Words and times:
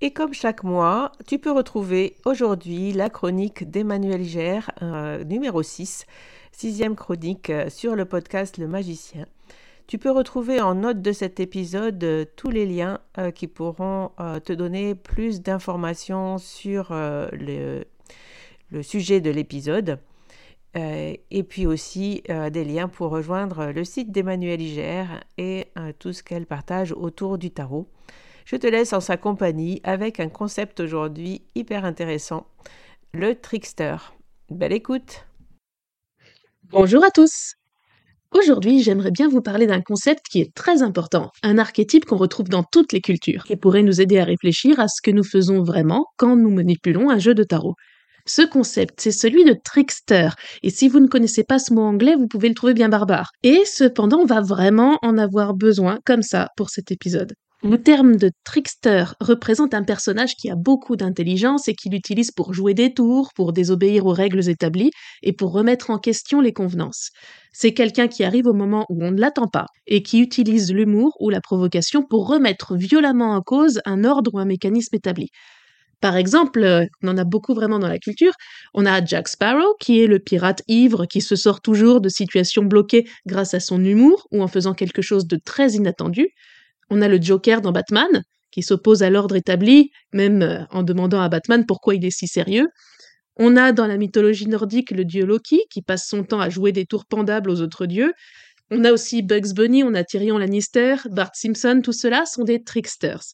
Et 0.00 0.10
comme 0.12 0.34
chaque 0.34 0.64
mois, 0.64 1.12
tu 1.26 1.38
peux 1.38 1.52
retrouver 1.52 2.16
aujourd'hui 2.24 2.92
la 2.92 3.08
chronique 3.10 3.70
d'Emmanuel 3.70 4.24
Gère, 4.24 4.72
euh, 4.82 5.22
numéro 5.22 5.62
6, 5.62 6.04
sixième 6.50 6.96
chronique 6.96 7.48
euh, 7.48 7.70
sur 7.70 7.94
le 7.94 8.04
podcast 8.04 8.58
Le 8.58 8.66
Magicien. 8.66 9.26
Tu 9.86 9.98
peux 9.98 10.10
retrouver 10.10 10.60
en 10.60 10.74
note 10.74 11.00
de 11.00 11.12
cet 11.12 11.38
épisode 11.38 12.02
euh, 12.02 12.24
tous 12.36 12.50
les 12.50 12.66
liens 12.66 12.98
qui 13.34 13.46
pourront 13.46 14.10
te 14.44 14.52
donner 14.52 14.94
plus 14.94 15.42
d'informations 15.42 16.38
sur 16.38 16.88
le, 16.90 17.84
sujet 18.82 19.20
de 19.20 19.30
l'épisode. 19.30 20.00
et 20.74 21.42
puis 21.48 21.66
aussi 21.66 22.24
des 22.50 22.64
liens 22.64 22.88
pour 22.88 23.10
rejoindre 23.10 23.66
le 23.66 23.84
site 23.84 24.10
d'Emmanuel 24.10 24.60
Gère 24.60 25.20
et 25.38 25.68
tout 26.00 26.12
ce 26.12 26.24
qu'elle 26.24 26.46
partage 26.46 26.92
autour 26.92 27.38
du 27.38 27.52
tarot. 27.52 27.86
Je 28.44 28.56
te 28.56 28.66
laisse 28.66 28.92
en 28.92 29.00
sa 29.00 29.16
compagnie 29.16 29.80
avec 29.84 30.20
un 30.20 30.28
concept 30.28 30.80
aujourd'hui 30.80 31.42
hyper 31.54 31.86
intéressant, 31.86 32.46
le 33.14 33.34
trickster. 33.34 33.96
Belle 34.50 34.74
écoute 34.74 35.24
Bonjour 36.70 37.02
à 37.02 37.10
tous 37.10 37.54
Aujourd'hui, 38.32 38.82
j'aimerais 38.82 39.12
bien 39.12 39.28
vous 39.28 39.40
parler 39.40 39.66
d'un 39.66 39.80
concept 39.80 40.26
qui 40.28 40.40
est 40.40 40.52
très 40.54 40.82
important, 40.82 41.30
un 41.42 41.56
archétype 41.56 42.04
qu'on 42.04 42.16
retrouve 42.16 42.48
dans 42.48 42.64
toutes 42.64 42.92
les 42.92 43.00
cultures, 43.00 43.44
qui 43.44 43.56
pourrait 43.56 43.84
nous 43.84 44.00
aider 44.00 44.18
à 44.18 44.24
réfléchir 44.24 44.78
à 44.78 44.88
ce 44.88 45.00
que 45.00 45.12
nous 45.12 45.24
faisons 45.24 45.62
vraiment 45.62 46.04
quand 46.18 46.36
nous 46.36 46.50
manipulons 46.50 47.08
un 47.08 47.18
jeu 47.18 47.32
de 47.32 47.44
tarot. 47.44 47.76
Ce 48.26 48.42
concept, 48.42 49.00
c'est 49.00 49.12
celui 49.12 49.44
de 49.44 49.56
trickster, 49.64 50.30
et 50.62 50.70
si 50.70 50.88
vous 50.88 51.00
ne 51.00 51.06
connaissez 51.06 51.44
pas 51.44 51.58
ce 51.58 51.72
mot 51.72 51.82
anglais, 51.82 52.16
vous 52.16 52.26
pouvez 52.26 52.48
le 52.48 52.54
trouver 52.54 52.74
bien 52.74 52.88
barbare. 52.88 53.30
Et 53.42 53.62
cependant, 53.64 54.18
on 54.18 54.26
va 54.26 54.40
vraiment 54.40 54.98
en 55.02 55.16
avoir 55.16 55.54
besoin 55.54 56.00
comme 56.04 56.22
ça 56.22 56.48
pour 56.56 56.70
cet 56.70 56.90
épisode. 56.90 57.34
Le 57.64 57.82
terme 57.82 58.16
de 58.16 58.30
trickster 58.44 59.06
représente 59.20 59.72
un 59.72 59.82
personnage 59.84 60.36
qui 60.36 60.50
a 60.50 60.54
beaucoup 60.54 60.96
d'intelligence 60.96 61.66
et 61.66 61.74
qui 61.74 61.88
l'utilise 61.88 62.30
pour 62.30 62.52
jouer 62.52 62.74
des 62.74 62.92
tours, 62.92 63.32
pour 63.34 63.54
désobéir 63.54 64.04
aux 64.04 64.12
règles 64.12 64.50
établies 64.50 64.90
et 65.22 65.32
pour 65.32 65.50
remettre 65.52 65.88
en 65.88 65.98
question 65.98 66.42
les 66.42 66.52
convenances. 66.52 67.10
C'est 67.52 67.72
quelqu'un 67.72 68.06
qui 68.06 68.22
arrive 68.22 68.46
au 68.46 68.52
moment 68.52 68.84
où 68.90 69.02
on 69.02 69.12
ne 69.12 69.20
l'attend 69.20 69.48
pas 69.48 69.66
et 69.86 70.02
qui 70.02 70.20
utilise 70.20 70.72
l'humour 70.74 71.16
ou 71.20 71.30
la 71.30 71.40
provocation 71.40 72.02
pour 72.02 72.28
remettre 72.28 72.76
violemment 72.76 73.32
en 73.32 73.40
cause 73.40 73.80
un 73.86 74.04
ordre 74.04 74.34
ou 74.34 74.38
un 74.38 74.44
mécanisme 74.44 74.94
établi. 74.94 75.30
Par 76.02 76.16
exemple, 76.16 76.86
on 77.02 77.08
en 77.08 77.18
a 77.18 77.24
beaucoup 77.24 77.54
vraiment 77.54 77.78
dans 77.78 77.88
la 77.88 77.98
culture, 77.98 78.34
on 78.74 78.86
a 78.86 79.04
Jack 79.04 79.28
Sparrow, 79.28 79.74
qui 79.80 80.02
est 80.02 80.06
le 80.06 80.18
pirate 80.18 80.62
ivre 80.68 81.06
qui 81.06 81.22
se 81.22 81.34
sort 81.36 81.62
toujours 81.62 82.02
de 82.02 82.10
situations 82.10 82.64
bloquées 82.64 83.08
grâce 83.26 83.54
à 83.54 83.60
son 83.60 83.82
humour 83.82 84.26
ou 84.32 84.42
en 84.42 84.48
faisant 84.48 84.74
quelque 84.74 85.02
chose 85.02 85.26
de 85.26 85.38
très 85.42 85.72
inattendu. 85.72 86.28
On 86.96 87.02
a 87.02 87.08
le 87.08 87.20
Joker 87.20 87.60
dans 87.60 87.72
Batman, 87.72 88.22
qui 88.52 88.62
s'oppose 88.62 89.02
à 89.02 89.10
l'ordre 89.10 89.34
établi, 89.34 89.90
même 90.12 90.42
euh, 90.42 90.60
en 90.70 90.84
demandant 90.84 91.20
à 91.20 91.28
Batman 91.28 91.66
pourquoi 91.66 91.96
il 91.96 92.04
est 92.04 92.16
si 92.16 92.28
sérieux. 92.28 92.68
On 93.34 93.56
a 93.56 93.72
dans 93.72 93.88
la 93.88 93.96
mythologie 93.96 94.46
nordique 94.46 94.92
le 94.92 95.04
dieu 95.04 95.26
Loki, 95.26 95.64
qui 95.70 95.82
passe 95.82 96.06
son 96.08 96.22
temps 96.22 96.38
à 96.38 96.50
jouer 96.50 96.70
des 96.70 96.86
tours 96.86 97.04
pendables 97.04 97.50
aux 97.50 97.60
autres 97.60 97.86
dieux. 97.86 98.12
On 98.70 98.84
a 98.84 98.92
aussi 98.92 99.22
Bugs 99.22 99.54
Bunny, 99.56 99.82
on 99.82 99.92
a 99.94 100.04
Tyrion 100.04 100.38
Lannister, 100.38 100.94
Bart 101.10 101.32
Simpson, 101.34 101.80
tout 101.82 101.92
cela 101.92 102.26
sont 102.26 102.44
des 102.44 102.62
tricksters. 102.62 103.24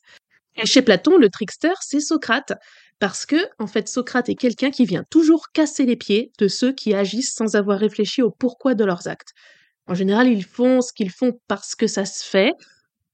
Et 0.57 0.65
chez 0.65 0.81
Platon, 0.81 1.19
le 1.19 1.29
trickster, 1.29 1.75
c'est 1.83 2.01
Socrate, 2.01 2.55
parce 2.99 3.27
que, 3.27 3.37
en 3.59 3.67
fait, 3.67 3.89
Socrate 3.89 4.31
est 4.31 4.37
quelqu'un 4.37 4.71
qui 4.71 4.87
vient 4.87 5.05
toujours 5.11 5.49
casser 5.53 5.85
les 5.85 5.97
pieds 5.97 6.33
de 6.39 6.49
ceux 6.49 6.73
qui 6.73 6.95
agissent 6.95 7.35
sans 7.35 7.57
avoir 7.57 7.79
réfléchi 7.79 8.23
au 8.23 8.31
pourquoi 8.31 8.75
de 8.75 8.85
leurs 8.87 9.07
actes. 9.07 9.33
En 9.87 9.95
général, 9.95 10.29
ils 10.29 10.45
font 10.45 10.81
ce 10.81 10.95
qu'ils 10.95 11.11
font 11.11 11.33
parce 11.47 11.75
que 11.75 11.87
ça 11.87 12.07
se 12.07 12.25
fait, 12.25 12.53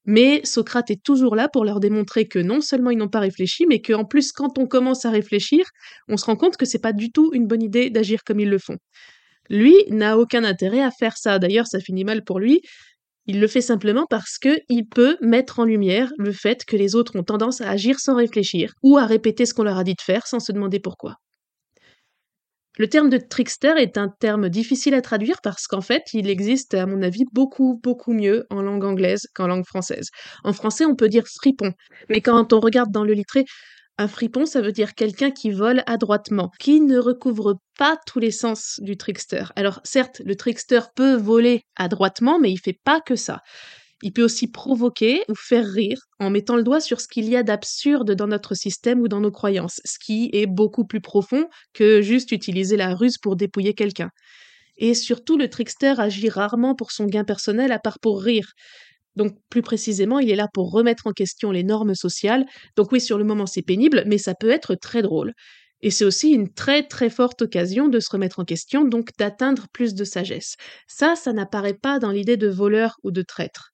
mais 0.06 0.40
Socrate 0.44 0.90
est 0.90 1.02
toujours 1.02 1.36
là 1.36 1.48
pour 1.48 1.64
leur 1.64 1.80
démontrer 1.80 2.26
que 2.28 2.38
non 2.38 2.60
seulement 2.60 2.90
ils 2.90 2.98
n'ont 2.98 3.08
pas 3.08 3.20
réfléchi, 3.20 3.66
mais 3.66 3.80
qu'en 3.82 4.04
plus, 4.04 4.32
quand 4.32 4.58
on 4.58 4.66
commence 4.66 5.04
à 5.04 5.10
réfléchir, 5.10 5.66
on 6.08 6.16
se 6.16 6.24
rend 6.24 6.36
compte 6.36 6.56
que 6.56 6.64
c'est 6.66 6.80
pas 6.80 6.92
du 6.92 7.10
tout 7.12 7.30
une 7.34 7.46
bonne 7.46 7.62
idée 7.62 7.90
d'agir 7.90 8.24
comme 8.24 8.40
ils 8.40 8.50
le 8.50 8.58
font. 8.58 8.78
Lui 9.50 9.74
n'a 9.90 10.18
aucun 10.18 10.44
intérêt 10.44 10.82
à 10.82 10.90
faire 10.90 11.16
ça. 11.16 11.38
D'ailleurs, 11.38 11.66
ça 11.66 11.80
finit 11.80 12.04
mal 12.04 12.24
pour 12.24 12.40
lui. 12.40 12.62
Il 13.26 13.40
le 13.40 13.48
fait 13.48 13.60
simplement 13.60 14.06
parce 14.08 14.38
que 14.38 14.58
il 14.68 14.86
peut 14.88 15.16
mettre 15.20 15.58
en 15.60 15.64
lumière 15.64 16.12
le 16.18 16.32
fait 16.32 16.64
que 16.64 16.76
les 16.76 16.94
autres 16.94 17.16
ont 17.18 17.24
tendance 17.24 17.60
à 17.60 17.70
agir 17.70 17.98
sans 18.00 18.16
réfléchir 18.16 18.72
ou 18.82 18.98
à 18.98 19.06
répéter 19.06 19.46
ce 19.46 19.54
qu'on 19.54 19.64
leur 19.64 19.78
a 19.78 19.84
dit 19.84 19.94
de 19.94 20.02
faire 20.02 20.26
sans 20.26 20.40
se 20.40 20.52
demander 20.52 20.80
pourquoi. 20.80 21.16
Le 22.78 22.88
terme 22.88 23.08
de 23.10 23.18
trickster 23.18 23.74
est 23.78 23.96
un 23.98 24.08
terme 24.08 24.48
difficile 24.48 24.94
à 24.94 25.02
traduire 25.02 25.40
parce 25.42 25.66
qu'en 25.66 25.80
fait, 25.80 26.04
il 26.12 26.28
existe, 26.28 26.74
à 26.74 26.86
mon 26.86 27.02
avis, 27.02 27.24
beaucoup, 27.32 27.80
beaucoup 27.82 28.12
mieux 28.12 28.46
en 28.50 28.62
langue 28.62 28.84
anglaise 28.84 29.26
qu'en 29.34 29.46
langue 29.46 29.66
française. 29.66 30.08
En 30.44 30.52
français, 30.52 30.84
on 30.84 30.94
peut 30.94 31.08
dire 31.08 31.26
fripon. 31.26 31.72
Mais 32.08 32.20
quand 32.20 32.52
on 32.52 32.60
regarde 32.60 32.90
dans 32.92 33.04
le 33.04 33.12
littré, 33.14 33.44
Un 33.98 34.08
fripon, 34.08 34.46
ça 34.46 34.60
veut 34.60 34.72
dire 34.72 34.94
quelqu'un 34.94 35.30
qui 35.30 35.50
vole 35.50 35.82
adroitement, 35.86 36.50
qui 36.58 36.80
ne 36.82 36.98
recouvre 36.98 37.56
pas 37.78 37.98
tous 38.06 38.18
les 38.20 38.30
sens 38.30 38.78
du 38.82 38.96
trickster. 38.96 39.44
Alors 39.56 39.80
certes, 39.84 40.20
le 40.24 40.36
trickster 40.36 40.80
peut 40.94 41.14
voler 41.16 41.62
adroitement, 41.76 42.38
mais 42.38 42.50
il 42.52 42.58
fait 42.58 42.78
pas 42.84 43.00
que 43.00 43.16
ça. 43.16 43.40
Il 44.02 44.12
peut 44.12 44.22
aussi 44.22 44.48
provoquer 44.48 45.22
ou 45.28 45.34
faire 45.34 45.66
rire 45.66 45.98
en 46.18 46.30
mettant 46.30 46.56
le 46.56 46.62
doigt 46.62 46.80
sur 46.80 47.00
ce 47.00 47.08
qu'il 47.08 47.28
y 47.28 47.36
a 47.36 47.42
d'absurde 47.42 48.12
dans 48.12 48.26
notre 48.26 48.54
système 48.54 49.00
ou 49.00 49.08
dans 49.08 49.20
nos 49.20 49.30
croyances, 49.30 49.80
ce 49.84 49.98
qui 49.98 50.30
est 50.32 50.46
beaucoup 50.46 50.84
plus 50.84 51.00
profond 51.00 51.48
que 51.72 52.02
juste 52.02 52.32
utiliser 52.32 52.76
la 52.76 52.94
ruse 52.94 53.18
pour 53.18 53.36
dépouiller 53.36 53.74
quelqu'un. 53.74 54.10
Et 54.78 54.94
surtout, 54.94 55.38
le 55.38 55.48
trickster 55.48 55.94
agit 55.98 56.28
rarement 56.28 56.74
pour 56.74 56.92
son 56.92 57.06
gain 57.06 57.24
personnel 57.24 57.72
à 57.72 57.78
part 57.78 57.98
pour 58.00 58.22
rire. 58.22 58.52
Donc 59.16 59.34
plus 59.50 59.62
précisément, 59.62 60.18
il 60.18 60.30
est 60.30 60.36
là 60.36 60.48
pour 60.52 60.70
remettre 60.70 61.06
en 61.06 61.12
question 61.12 61.50
les 61.50 61.64
normes 61.64 61.94
sociales. 61.94 62.44
Donc 62.76 62.92
oui, 62.92 63.00
sur 63.00 63.18
le 63.18 63.24
moment, 63.24 63.46
c'est 63.46 63.62
pénible, 63.62 64.04
mais 64.06 64.18
ça 64.18 64.34
peut 64.34 64.50
être 64.50 64.74
très 64.74 65.02
drôle. 65.02 65.32
Et 65.82 65.90
c'est 65.90 66.04
aussi 66.04 66.30
une 66.30 66.52
très 66.52 66.82
très 66.86 67.10
forte 67.10 67.42
occasion 67.42 67.88
de 67.88 68.00
se 68.00 68.10
remettre 68.10 68.40
en 68.40 68.44
question, 68.44 68.84
donc 68.84 69.10
d'atteindre 69.18 69.66
plus 69.72 69.94
de 69.94 70.04
sagesse. 70.04 70.56
Ça, 70.88 71.16
ça 71.16 71.32
n'apparaît 71.32 71.74
pas 71.74 71.98
dans 71.98 72.10
l'idée 72.10 72.36
de 72.36 72.48
voleur 72.48 72.96
ou 73.04 73.10
de 73.10 73.22
traître. 73.22 73.70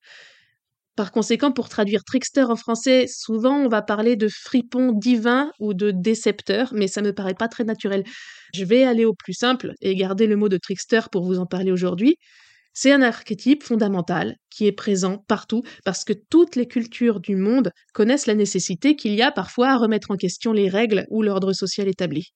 Par 0.94 1.10
conséquent, 1.10 1.52
pour 1.52 1.68
traduire 1.70 2.04
trickster 2.04 2.42
en 2.44 2.56
français, 2.56 3.06
souvent 3.08 3.56
on 3.56 3.68
va 3.68 3.80
parler 3.80 4.14
de 4.16 4.28
fripon 4.28 4.92
divin 4.92 5.50
ou 5.58 5.72
de 5.72 5.90
décepteur, 5.90 6.72
mais 6.74 6.86
ça 6.86 7.00
me 7.00 7.14
paraît 7.14 7.34
pas 7.34 7.48
très 7.48 7.64
naturel. 7.64 8.04
Je 8.54 8.64
vais 8.64 8.84
aller 8.84 9.06
au 9.06 9.14
plus 9.14 9.32
simple 9.32 9.72
et 9.80 9.94
garder 9.96 10.26
le 10.26 10.36
mot 10.36 10.50
de 10.50 10.58
trickster 10.58 11.00
pour 11.10 11.24
vous 11.24 11.38
en 11.38 11.46
parler 11.46 11.72
aujourd'hui. 11.72 12.18
C'est 12.74 12.92
un 12.92 13.02
archétype 13.02 13.62
fondamental 13.62 14.36
qui 14.50 14.66
est 14.66 14.72
présent 14.72 15.24
partout 15.28 15.62
parce 15.84 16.04
que 16.04 16.12
toutes 16.12 16.56
les 16.56 16.66
cultures 16.66 17.20
du 17.20 17.36
monde 17.36 17.70
connaissent 17.92 18.26
la 18.26 18.34
nécessité 18.34 18.96
qu'il 18.96 19.14
y 19.14 19.22
a 19.22 19.30
parfois 19.30 19.70
à 19.70 19.76
remettre 19.76 20.10
en 20.10 20.16
question 20.16 20.52
les 20.52 20.68
règles 20.68 21.06
ou 21.10 21.22
l'ordre 21.22 21.52
social 21.52 21.88
établi. 21.88 22.32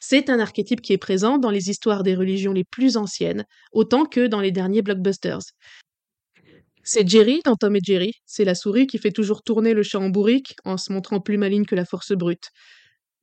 C'est 0.00 0.30
un 0.30 0.40
archétype 0.40 0.80
qui 0.80 0.92
est 0.92 0.98
présent 0.98 1.38
dans 1.38 1.50
les 1.50 1.70
histoires 1.70 2.02
des 2.02 2.14
religions 2.14 2.52
les 2.52 2.64
plus 2.64 2.96
anciennes, 2.96 3.44
autant 3.72 4.04
que 4.04 4.26
dans 4.26 4.40
les 4.40 4.52
derniers 4.52 4.82
blockbusters. 4.82 5.40
C'est 6.82 7.06
Jerry 7.06 7.40
dans 7.44 7.56
Tom 7.56 7.76
et 7.76 7.80
Jerry, 7.82 8.12
c'est 8.24 8.44
la 8.44 8.54
souris 8.54 8.86
qui 8.86 8.98
fait 8.98 9.10
toujours 9.12 9.42
tourner 9.42 9.74
le 9.74 9.82
chat 9.82 9.98
en 9.98 10.08
bourrique 10.08 10.54
en 10.64 10.76
se 10.76 10.92
montrant 10.92 11.20
plus 11.20 11.36
maligne 11.36 11.66
que 11.66 11.74
la 11.74 11.84
force 11.84 12.12
brute. 12.12 12.48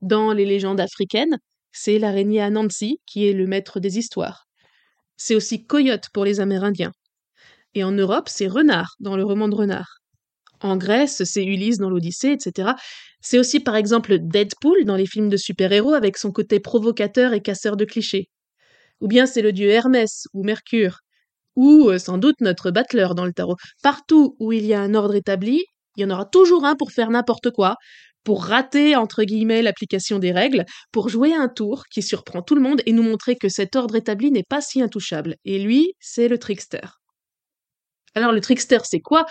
Dans 0.01 0.33
les 0.33 0.45
légendes 0.45 0.79
africaines, 0.79 1.37
c'est 1.71 1.99
l'araignée 1.99 2.41
Anansi 2.41 2.99
qui 3.05 3.27
est 3.27 3.33
le 3.33 3.47
maître 3.47 3.79
des 3.79 3.97
histoires. 3.97 4.45
C'est 5.17 5.35
aussi 5.35 5.65
coyote 5.65 6.09
pour 6.13 6.25
les 6.25 6.39
Amérindiens. 6.39 6.91
Et 7.73 7.83
en 7.83 7.91
Europe, 7.91 8.29
c'est 8.29 8.47
renard 8.47 8.95
dans 8.99 9.17
le 9.17 9.23
roman 9.23 9.47
de 9.47 9.55
renard. 9.55 9.99
En 10.61 10.77
Grèce, 10.77 11.23
c'est 11.23 11.43
Ulysse 11.43 11.77
dans 11.77 11.89
l'Odyssée, 11.89 12.31
etc. 12.31 12.71
C'est 13.21 13.39
aussi 13.39 13.59
par 13.59 13.75
exemple 13.75 14.17
Deadpool 14.19 14.85
dans 14.85 14.95
les 14.95 15.05
films 15.05 15.29
de 15.29 15.37
super-héros 15.37 15.93
avec 15.93 16.17
son 16.17 16.31
côté 16.31 16.59
provocateur 16.59 17.33
et 17.33 17.41
casseur 17.41 17.75
de 17.75 17.85
clichés. 17.85 18.29
Ou 19.01 19.07
bien 19.07 19.25
c'est 19.25 19.41
le 19.41 19.51
dieu 19.51 19.69
Hermès 19.69 20.27
ou 20.33 20.43
Mercure. 20.43 20.99
Ou 21.55 21.89
euh, 21.89 21.99
sans 21.99 22.17
doute 22.17 22.39
notre 22.41 22.71
battleur 22.71 23.15
dans 23.15 23.25
le 23.25 23.33
tarot. 23.33 23.57
Partout 23.83 24.35
où 24.39 24.53
il 24.53 24.65
y 24.65 24.73
a 24.73 24.81
un 24.81 24.93
ordre 24.93 25.15
établi, 25.15 25.63
il 25.97 26.01
y 26.01 26.05
en 26.05 26.09
aura 26.09 26.25
toujours 26.25 26.65
un 26.65 26.75
pour 26.75 26.91
faire 26.91 27.09
n'importe 27.09 27.51
quoi, 27.51 27.75
pour 28.25 28.43
rater, 28.43 28.97
entre 28.97 29.23
guillemets, 29.23 29.61
l'application 29.61 30.19
des 30.19 30.33
règles, 30.33 30.65
pour 30.91 31.07
jouer 31.07 31.33
un 31.33 31.47
tour 31.47 31.85
qui 31.89 32.01
surprend 32.01 32.41
tout 32.41 32.55
le 32.55 32.61
monde 32.61 32.81
et 32.85 32.91
nous 32.91 33.03
montrer 33.03 33.37
que 33.37 33.47
cet 33.47 33.77
ordre 33.77 33.95
établi 33.95 34.31
n'est 34.31 34.43
pas 34.43 34.59
si 34.61 34.81
intouchable. 34.81 35.37
Et 35.45 35.59
lui, 35.59 35.93
c'est 36.01 36.27
le 36.27 36.37
trickster. 36.37 36.81
Alors 38.15 38.31
le 38.33 38.41
trickster, 38.41 38.79
c'est 38.83 38.99
quoi? 38.99 39.25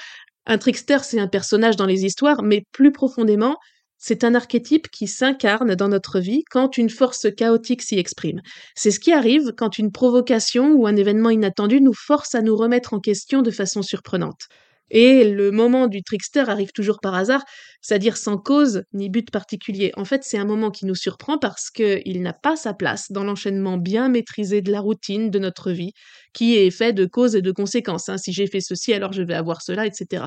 Un 0.47 0.59
trickster, 0.59 0.99
c'est 1.03 1.19
un 1.19 1.29
personnage 1.29 1.77
dans 1.77 1.87
les 1.87 2.05
histoires, 2.05 2.43
mais 2.43 2.65
plus 2.73 2.93
profondément, 2.93 3.57
c'est 3.99 4.25
un 4.25 4.35
archétype 4.35 4.89
qui 4.91 5.07
s'incarne 5.09 5.75
dans 5.75 5.89
notre 5.89 6.21
vie 6.21 6.45
quand 6.51 6.77
une 6.77 6.91
force 6.91 7.27
chaotique 7.35 7.83
s'y 7.83 7.99
exprime. 7.99 8.43
C'est 8.77 8.91
ce 8.91 9.01
qui 9.01 9.13
arrive 9.13 9.53
quand 9.57 9.79
une 9.79 9.93
provocation 9.93 10.73
ou 10.73 10.87
un 10.87 10.97
événement 10.97 11.31
inattendu 11.31 11.81
nous 11.81 11.95
force 11.95 12.35
à 12.35 12.43
nous 12.43 12.57
remettre 12.57 12.95
en 12.95 13.01
question 13.01 13.43
de 13.43 13.51
façon 13.51 13.83
surprenante. 13.83 14.49
Et 14.91 15.25
le 15.31 15.51
moment 15.51 15.87
du 15.87 16.03
trickster 16.03 16.49
arrive 16.49 16.73
toujours 16.73 17.01
par 17.01 17.15
hasard, 17.15 17.43
c'est-à-dire 17.81 18.17
sans 18.17 18.39
cause 18.39 18.83
ni 18.93 19.09
but 19.09 19.31
particulier. 19.31 19.93
En 19.97 20.05
fait, 20.05 20.23
c'est 20.25 20.39
un 20.39 20.45
moment 20.45 20.71
qui 20.71 20.87
nous 20.87 20.95
surprend 20.95 21.39
parce 21.39 21.71
qu'il 21.71 22.23
n'a 22.23 22.33
pas 22.33 22.57
sa 22.57 22.75
place 22.75 23.11
dans 23.11 23.25
l'enchaînement 23.25 23.77
bien 23.79 24.09
maîtrisé 24.09 24.61
de 24.63 24.71
la 24.71 24.81
routine 24.81 25.31
de 25.31 25.39
notre 25.39 25.71
vie, 25.73 25.93
qui 26.33 26.57
est 26.57 26.71
fait 26.71 26.93
de 26.93 27.07
causes 27.07 27.35
et 27.35 27.43
de 27.43 27.53
conséquences. 27.53 28.09
Hein. 28.09 28.19
Si 28.19 28.33
j'ai 28.33 28.47
fait 28.47 28.61
ceci, 28.61 28.93
alors 28.93 29.13
je 29.13 29.23
vais 29.23 29.35
avoir 29.35 29.63
cela, 29.63 29.87
etc. 29.87 30.27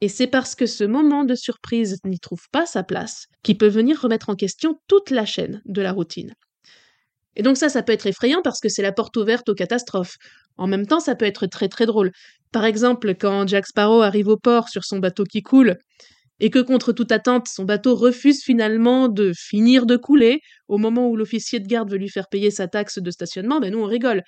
Et 0.00 0.08
c'est 0.08 0.26
parce 0.26 0.54
que 0.54 0.66
ce 0.66 0.84
moment 0.84 1.24
de 1.24 1.34
surprise 1.34 1.98
n'y 2.04 2.18
trouve 2.18 2.48
pas 2.52 2.66
sa 2.66 2.82
place 2.82 3.26
qu'il 3.42 3.58
peut 3.58 3.68
venir 3.68 4.00
remettre 4.00 4.30
en 4.30 4.34
question 4.34 4.80
toute 4.88 5.10
la 5.10 5.26
chaîne 5.26 5.62
de 5.66 5.82
la 5.82 5.92
routine. 5.92 6.34
Et 7.36 7.42
donc 7.42 7.56
ça, 7.56 7.68
ça 7.68 7.82
peut 7.82 7.92
être 7.92 8.06
effrayant 8.06 8.42
parce 8.42 8.60
que 8.60 8.68
c'est 8.68 8.82
la 8.82 8.92
porte 8.92 9.16
ouverte 9.16 9.48
aux 9.48 9.54
catastrophes. 9.54 10.16
En 10.56 10.66
même 10.66 10.86
temps, 10.86 11.00
ça 11.00 11.14
peut 11.14 11.26
être 11.26 11.46
très 11.46 11.68
très 11.68 11.86
drôle. 11.86 12.10
Par 12.52 12.64
exemple, 12.64 13.14
quand 13.14 13.46
Jack 13.46 13.66
Sparrow 13.66 14.02
arrive 14.02 14.28
au 14.28 14.36
port 14.36 14.68
sur 14.68 14.84
son 14.84 14.98
bateau 14.98 15.24
qui 15.24 15.42
coule, 15.42 15.76
et 16.40 16.50
que 16.50 16.58
contre 16.58 16.92
toute 16.92 17.12
attente, 17.12 17.46
son 17.48 17.64
bateau 17.64 17.94
refuse 17.94 18.42
finalement 18.42 19.08
de 19.08 19.32
finir 19.36 19.86
de 19.86 19.96
couler, 19.96 20.40
au 20.68 20.78
moment 20.78 21.08
où 21.08 21.16
l'officier 21.16 21.60
de 21.60 21.66
garde 21.66 21.90
veut 21.90 21.98
lui 21.98 22.08
faire 22.08 22.28
payer 22.28 22.50
sa 22.50 22.66
taxe 22.66 22.98
de 22.98 23.10
stationnement, 23.10 23.60
ben 23.60 23.70
nous 23.72 23.80
on 23.80 23.86
rigole. 23.86 24.22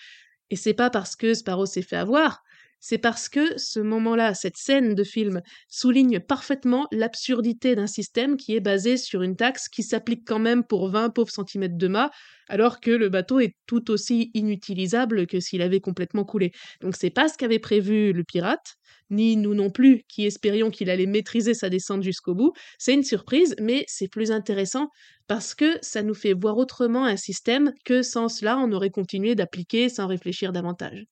Et 0.51 0.57
c'est 0.57 0.75
pas 0.75 0.91
parce 0.91 1.17
que 1.17 1.33
Sparrow 1.33 1.67
s'est 1.67 1.83
fait 1.83 1.97
avoir, 1.97 2.41
c'est 2.83 2.99
parce 2.99 3.29
que 3.29 3.57
ce 3.57 3.79
moment-là, 3.79 4.35
cette 4.35 4.57
scène 4.57 4.97
de 4.97 5.05
film, 5.05 5.41
souligne 5.69 6.19
parfaitement 6.19 6.89
l'absurdité 6.91 7.77
d'un 7.77 7.87
système 7.87 8.37
qui 8.37 8.57
est 8.57 8.61
basé 8.61 8.97
sur 8.97 9.23
une 9.23 9.37
taxe 9.37 9.69
qui 9.69 9.85
s'applique 9.85 10.25
quand 10.27 10.41
même 10.41 10.65
pour 10.65 10.89
20 10.91 11.11
pauvres 11.11 11.31
centimètres 11.31 11.79
de 11.79 11.87
mât, 11.87 12.11
alors 12.49 12.81
que 12.81 12.91
le 12.91 13.09
bateau 13.09 13.39
est 13.39 13.55
tout 13.67 13.89
aussi 13.93 14.33
inutilisable 14.35 15.29
que 15.29 15.39
s'il 15.39 15.63
avait 15.63 15.79
complètement 15.81 16.25
coulé. 16.25 16.51
Donc 16.81 16.97
c'est 16.97 17.11
pas 17.11 17.29
ce 17.29 17.39
qu'avait 17.39 17.61
prévu 17.61 18.13
le 18.13 18.25
pirate, 18.25 18.75
ni 19.11 19.37
nous 19.37 19.55
non 19.55 19.71
plus, 19.71 20.03
qui 20.09 20.27
espérions 20.27 20.71
qu'il 20.71 20.91
allait 20.91 21.07
maîtriser 21.07 21.55
sa 21.55 21.71
descente 21.71 22.03
jusqu'au 22.03 22.35
bout. 22.35 22.53
C'est 22.79 22.95
une 22.95 23.05
surprise, 23.05 23.55
mais 23.61 23.85
c'est 23.87 24.09
plus 24.09 24.33
intéressant 24.33 24.89
parce 25.29 25.55
que 25.55 25.79
ça 25.83 26.03
nous 26.03 26.15
fait 26.15 26.35
voir 26.35 26.59
autrement 26.59 27.05
un 27.05 27.17
système 27.17 27.73
que 27.85 28.03
sans 28.03 28.29
cela 28.29 28.59
on 28.59 28.73
aurait 28.73 28.91
continué 28.91 29.37
d'appliquer 29.37 29.89
sans 29.89 30.09
réfléchir 30.09 30.53
davantage. 30.53 31.07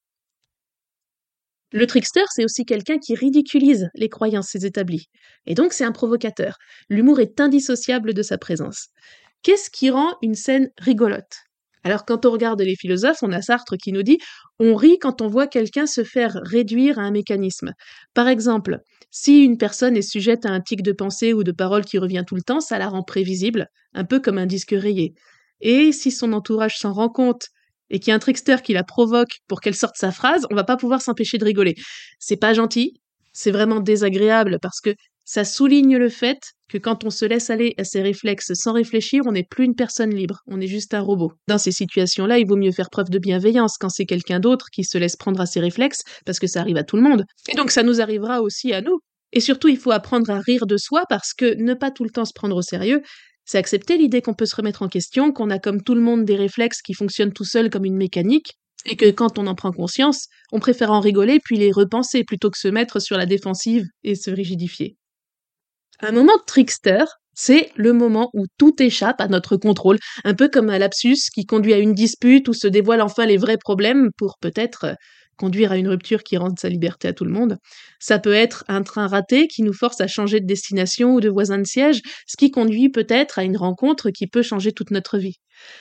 Le 1.72 1.86
trickster, 1.86 2.24
c'est 2.30 2.44
aussi 2.44 2.64
quelqu'un 2.64 2.98
qui 2.98 3.14
ridiculise 3.14 3.88
les 3.94 4.08
croyances 4.08 4.54
établies. 4.56 5.06
Et 5.46 5.54
donc, 5.54 5.72
c'est 5.72 5.84
un 5.84 5.92
provocateur. 5.92 6.56
L'humour 6.88 7.20
est 7.20 7.40
indissociable 7.40 8.12
de 8.12 8.22
sa 8.22 8.38
présence. 8.38 8.88
Qu'est-ce 9.42 9.70
qui 9.70 9.90
rend 9.90 10.16
une 10.20 10.34
scène 10.34 10.70
rigolote? 10.78 11.44
Alors, 11.82 12.04
quand 12.04 12.26
on 12.26 12.30
regarde 12.30 12.60
les 12.60 12.76
philosophes, 12.76 13.22
on 13.22 13.32
a 13.32 13.40
Sartre 13.40 13.76
qui 13.76 13.92
nous 13.92 14.02
dit 14.02 14.18
on 14.58 14.74
rit 14.74 14.98
quand 14.98 15.22
on 15.22 15.28
voit 15.28 15.46
quelqu'un 15.46 15.86
se 15.86 16.04
faire 16.04 16.38
réduire 16.42 16.98
à 16.98 17.02
un 17.02 17.10
mécanisme. 17.10 17.72
Par 18.12 18.28
exemple, 18.28 18.80
si 19.10 19.44
une 19.44 19.56
personne 19.56 19.96
est 19.96 20.02
sujette 20.02 20.44
à 20.44 20.50
un 20.50 20.60
tic 20.60 20.82
de 20.82 20.92
pensée 20.92 21.32
ou 21.32 21.42
de 21.42 21.52
parole 21.52 21.84
qui 21.84 21.98
revient 21.98 22.24
tout 22.26 22.34
le 22.34 22.42
temps, 22.42 22.60
ça 22.60 22.78
la 22.78 22.88
rend 22.88 23.02
prévisible, 23.02 23.68
un 23.94 24.04
peu 24.04 24.20
comme 24.20 24.38
un 24.38 24.46
disque 24.46 24.74
rayé. 24.76 25.14
Et 25.60 25.92
si 25.92 26.10
son 26.10 26.32
entourage 26.32 26.78
s'en 26.78 26.92
rend 26.92 27.08
compte 27.08 27.48
et 27.90 27.98
qu'il 27.98 28.08
y 28.08 28.12
a 28.12 28.14
un 28.14 28.20
trickster 28.20 28.56
qui 28.62 28.72
la 28.72 28.84
provoque 28.84 29.38
pour 29.48 29.60
qu'elle 29.60 29.74
sorte 29.74 29.96
sa 29.96 30.12
phrase, 30.12 30.46
on 30.50 30.54
va 30.54 30.64
pas 30.64 30.76
pouvoir 30.76 31.02
s'empêcher 31.02 31.38
de 31.38 31.44
rigoler. 31.44 31.74
C'est 32.18 32.36
pas 32.36 32.54
gentil, 32.54 32.94
c'est 33.32 33.50
vraiment 33.50 33.80
désagréable 33.80 34.58
parce 34.60 34.80
que 34.80 34.94
ça 35.24 35.44
souligne 35.44 35.96
le 35.96 36.08
fait 36.08 36.40
que 36.68 36.78
quand 36.78 37.04
on 37.04 37.10
se 37.10 37.24
laisse 37.24 37.50
aller 37.50 37.74
à 37.78 37.84
ses 37.84 38.02
réflexes 38.02 38.52
sans 38.54 38.72
réfléchir, 38.72 39.22
on 39.26 39.32
n'est 39.32 39.46
plus 39.48 39.64
une 39.64 39.74
personne 39.74 40.12
libre, 40.12 40.40
on 40.46 40.60
est 40.60 40.66
juste 40.66 40.94
un 40.94 41.00
robot. 41.00 41.32
Dans 41.46 41.58
ces 41.58 41.72
situations-là, 41.72 42.38
il 42.38 42.46
vaut 42.46 42.56
mieux 42.56 42.72
faire 42.72 42.90
preuve 42.90 43.10
de 43.10 43.18
bienveillance 43.18 43.76
quand 43.78 43.90
c'est 43.90 44.06
quelqu'un 44.06 44.40
d'autre 44.40 44.66
qui 44.72 44.82
se 44.82 44.98
laisse 44.98 45.16
prendre 45.16 45.40
à 45.40 45.46
ses 45.46 45.60
réflexes, 45.60 46.02
parce 46.26 46.38
que 46.38 46.46
ça 46.46 46.60
arrive 46.60 46.76
à 46.76 46.84
tout 46.84 46.96
le 46.96 47.02
monde. 47.02 47.24
Et 47.48 47.56
donc 47.56 47.70
ça 47.70 47.82
nous 47.82 48.00
arrivera 48.00 48.40
aussi 48.40 48.72
à 48.72 48.80
nous. 48.80 48.98
Et 49.32 49.40
surtout, 49.40 49.68
il 49.68 49.76
faut 49.76 49.92
apprendre 49.92 50.30
à 50.30 50.40
rire 50.40 50.66
de 50.66 50.76
soi 50.76 51.04
parce 51.08 51.32
que 51.32 51.54
ne 51.62 51.74
pas 51.74 51.92
tout 51.92 52.02
le 52.02 52.10
temps 52.10 52.24
se 52.24 52.32
prendre 52.34 52.56
au 52.56 52.62
sérieux, 52.62 53.02
c'est 53.50 53.58
accepter 53.58 53.98
l'idée 53.98 54.22
qu'on 54.22 54.34
peut 54.34 54.46
se 54.46 54.54
remettre 54.54 54.82
en 54.82 54.88
question, 54.88 55.32
qu'on 55.32 55.50
a 55.50 55.58
comme 55.58 55.82
tout 55.82 55.96
le 55.96 56.00
monde 56.00 56.24
des 56.24 56.36
réflexes 56.36 56.82
qui 56.82 56.94
fonctionnent 56.94 57.32
tout 57.32 57.44
seuls 57.44 57.68
comme 57.68 57.84
une 57.84 57.96
mécanique, 57.96 58.54
et 58.86 58.94
que 58.94 59.10
quand 59.10 59.40
on 59.40 59.48
en 59.48 59.56
prend 59.56 59.72
conscience, 59.72 60.28
on 60.52 60.60
préfère 60.60 60.92
en 60.92 61.00
rigoler 61.00 61.40
puis 61.42 61.58
les 61.58 61.72
repenser 61.72 62.22
plutôt 62.22 62.50
que 62.50 62.58
se 62.58 62.68
mettre 62.68 63.00
sur 63.00 63.18
la 63.18 63.26
défensive 63.26 63.86
et 64.04 64.14
se 64.14 64.30
rigidifier. 64.30 64.96
Un 65.98 66.12
moment 66.12 66.36
de 66.36 66.44
trickster, 66.46 67.02
c'est 67.34 67.72
le 67.74 67.92
moment 67.92 68.30
où 68.34 68.46
tout 68.56 68.80
échappe 68.80 69.20
à 69.20 69.26
notre 69.26 69.56
contrôle, 69.56 69.98
un 70.22 70.34
peu 70.34 70.48
comme 70.48 70.70
un 70.70 70.78
lapsus 70.78 71.18
qui 71.34 71.44
conduit 71.44 71.74
à 71.74 71.78
une 71.78 71.92
dispute 71.92 72.46
où 72.46 72.52
se 72.52 72.68
dévoilent 72.68 73.02
enfin 73.02 73.26
les 73.26 73.36
vrais 73.36 73.58
problèmes 73.58 74.10
pour 74.16 74.36
peut-être 74.40 74.94
conduire 75.40 75.72
à 75.72 75.78
une 75.78 75.88
rupture 75.88 76.22
qui 76.22 76.36
rende 76.36 76.58
sa 76.58 76.68
liberté 76.68 77.08
à 77.08 77.14
tout 77.14 77.24
le 77.24 77.32
monde. 77.32 77.56
Ça 77.98 78.18
peut 78.18 78.34
être 78.34 78.62
un 78.68 78.82
train 78.82 79.06
raté 79.06 79.48
qui 79.48 79.62
nous 79.62 79.72
force 79.72 80.02
à 80.02 80.06
changer 80.06 80.40
de 80.40 80.46
destination 80.46 81.14
ou 81.14 81.20
de 81.20 81.30
voisin 81.30 81.56
de 81.56 81.66
siège, 81.66 82.02
ce 82.26 82.36
qui 82.36 82.50
conduit 82.50 82.90
peut-être 82.90 83.38
à 83.38 83.44
une 83.44 83.56
rencontre 83.56 84.10
qui 84.10 84.26
peut 84.26 84.42
changer 84.42 84.72
toute 84.72 84.90
notre 84.90 85.16
vie. 85.16 85.38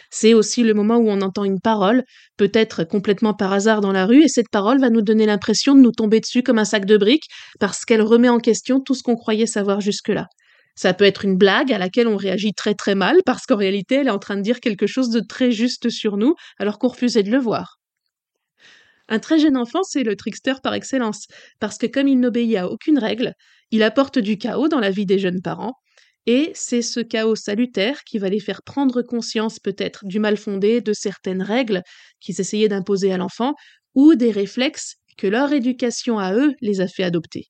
C'est 0.09 0.33
aussi 0.33 0.63
le 0.63 0.73
moment 0.73 0.97
où 0.97 1.09
on 1.09 1.21
entend 1.21 1.43
une 1.43 1.59
parole, 1.59 2.03
peut-être 2.37 2.85
complètement 2.85 3.33
par 3.33 3.51
hasard 3.51 3.81
dans 3.81 3.91
la 3.91 4.05
rue, 4.05 4.23
et 4.23 4.29
cette 4.29 4.49
parole 4.49 4.79
va 4.79 4.89
nous 4.89 5.01
donner 5.01 5.25
l'impression 5.25 5.75
de 5.75 5.81
nous 5.81 5.91
tomber 5.91 6.21
dessus 6.21 6.41
comme 6.41 6.59
un 6.59 6.65
sac 6.65 6.85
de 6.85 6.95
briques, 6.95 7.27
parce 7.59 7.83
qu'elle 7.83 8.01
remet 8.01 8.29
en 8.29 8.39
question 8.39 8.79
tout 8.79 8.95
ce 8.95 9.03
qu'on 9.03 9.15
croyait 9.15 9.45
savoir 9.45 9.81
jusque-là. 9.81 10.27
Ça 10.75 10.93
peut 10.93 11.03
être 11.03 11.25
une 11.25 11.35
blague 11.35 11.73
à 11.73 11.77
laquelle 11.77 12.07
on 12.07 12.15
réagit 12.15 12.53
très 12.53 12.73
très 12.73 12.95
mal 12.95 13.17
parce 13.25 13.45
qu'en 13.45 13.57
réalité 13.57 13.95
elle 13.95 14.07
est 14.07 14.11
en 14.11 14.17
train 14.17 14.37
de 14.37 14.41
dire 14.41 14.61
quelque 14.61 14.87
chose 14.87 15.09
de 15.09 15.19
très 15.19 15.51
juste 15.51 15.89
sur 15.89 16.15
nous 16.15 16.35
alors 16.57 16.79
qu'on 16.79 16.87
refusait 16.87 17.23
de 17.23 17.31
le 17.31 17.37
voir. 17.37 17.78
Un 19.09 19.19
très 19.19 19.39
jeune 19.39 19.57
enfant, 19.57 19.83
c'est 19.83 20.03
le 20.03 20.15
trickster 20.15 20.53
par 20.63 20.73
excellence, 20.73 21.25
parce 21.59 21.77
que 21.77 21.87
comme 21.87 22.07
il 22.07 22.19
n'obéit 22.19 22.55
à 22.55 22.69
aucune 22.69 22.97
règle, 22.99 23.33
il 23.71 23.83
apporte 23.83 24.19
du 24.19 24.37
chaos 24.37 24.69
dans 24.69 24.79
la 24.79 24.91
vie 24.91 25.05
des 25.05 25.19
jeunes 25.19 25.41
parents, 25.41 25.73
et 26.25 26.51
c'est 26.53 26.81
ce 26.81 26.99
chaos 26.99 27.35
salutaire 27.35 28.03
qui 28.03 28.19
va 28.19 28.29
les 28.29 28.39
faire 28.39 28.61
prendre 28.63 29.01
conscience 29.01 29.59
peut-être 29.59 30.05
du 30.05 30.19
mal 30.19 30.37
fondé 30.37 30.79
de 30.81 30.93
certaines 30.93 31.41
règles 31.41 31.81
qu'ils 32.21 32.39
essayaient 32.39 32.67
d'imposer 32.69 33.11
à 33.11 33.17
l'enfant, 33.17 33.55
ou 33.95 34.15
des 34.15 34.31
réflexes 34.31 34.95
que 35.17 35.27
leur 35.27 35.51
éducation 35.51 36.19
à 36.19 36.33
eux 36.33 36.53
les 36.61 36.79
a 36.81 36.87
fait 36.87 37.03
adopter. 37.03 37.45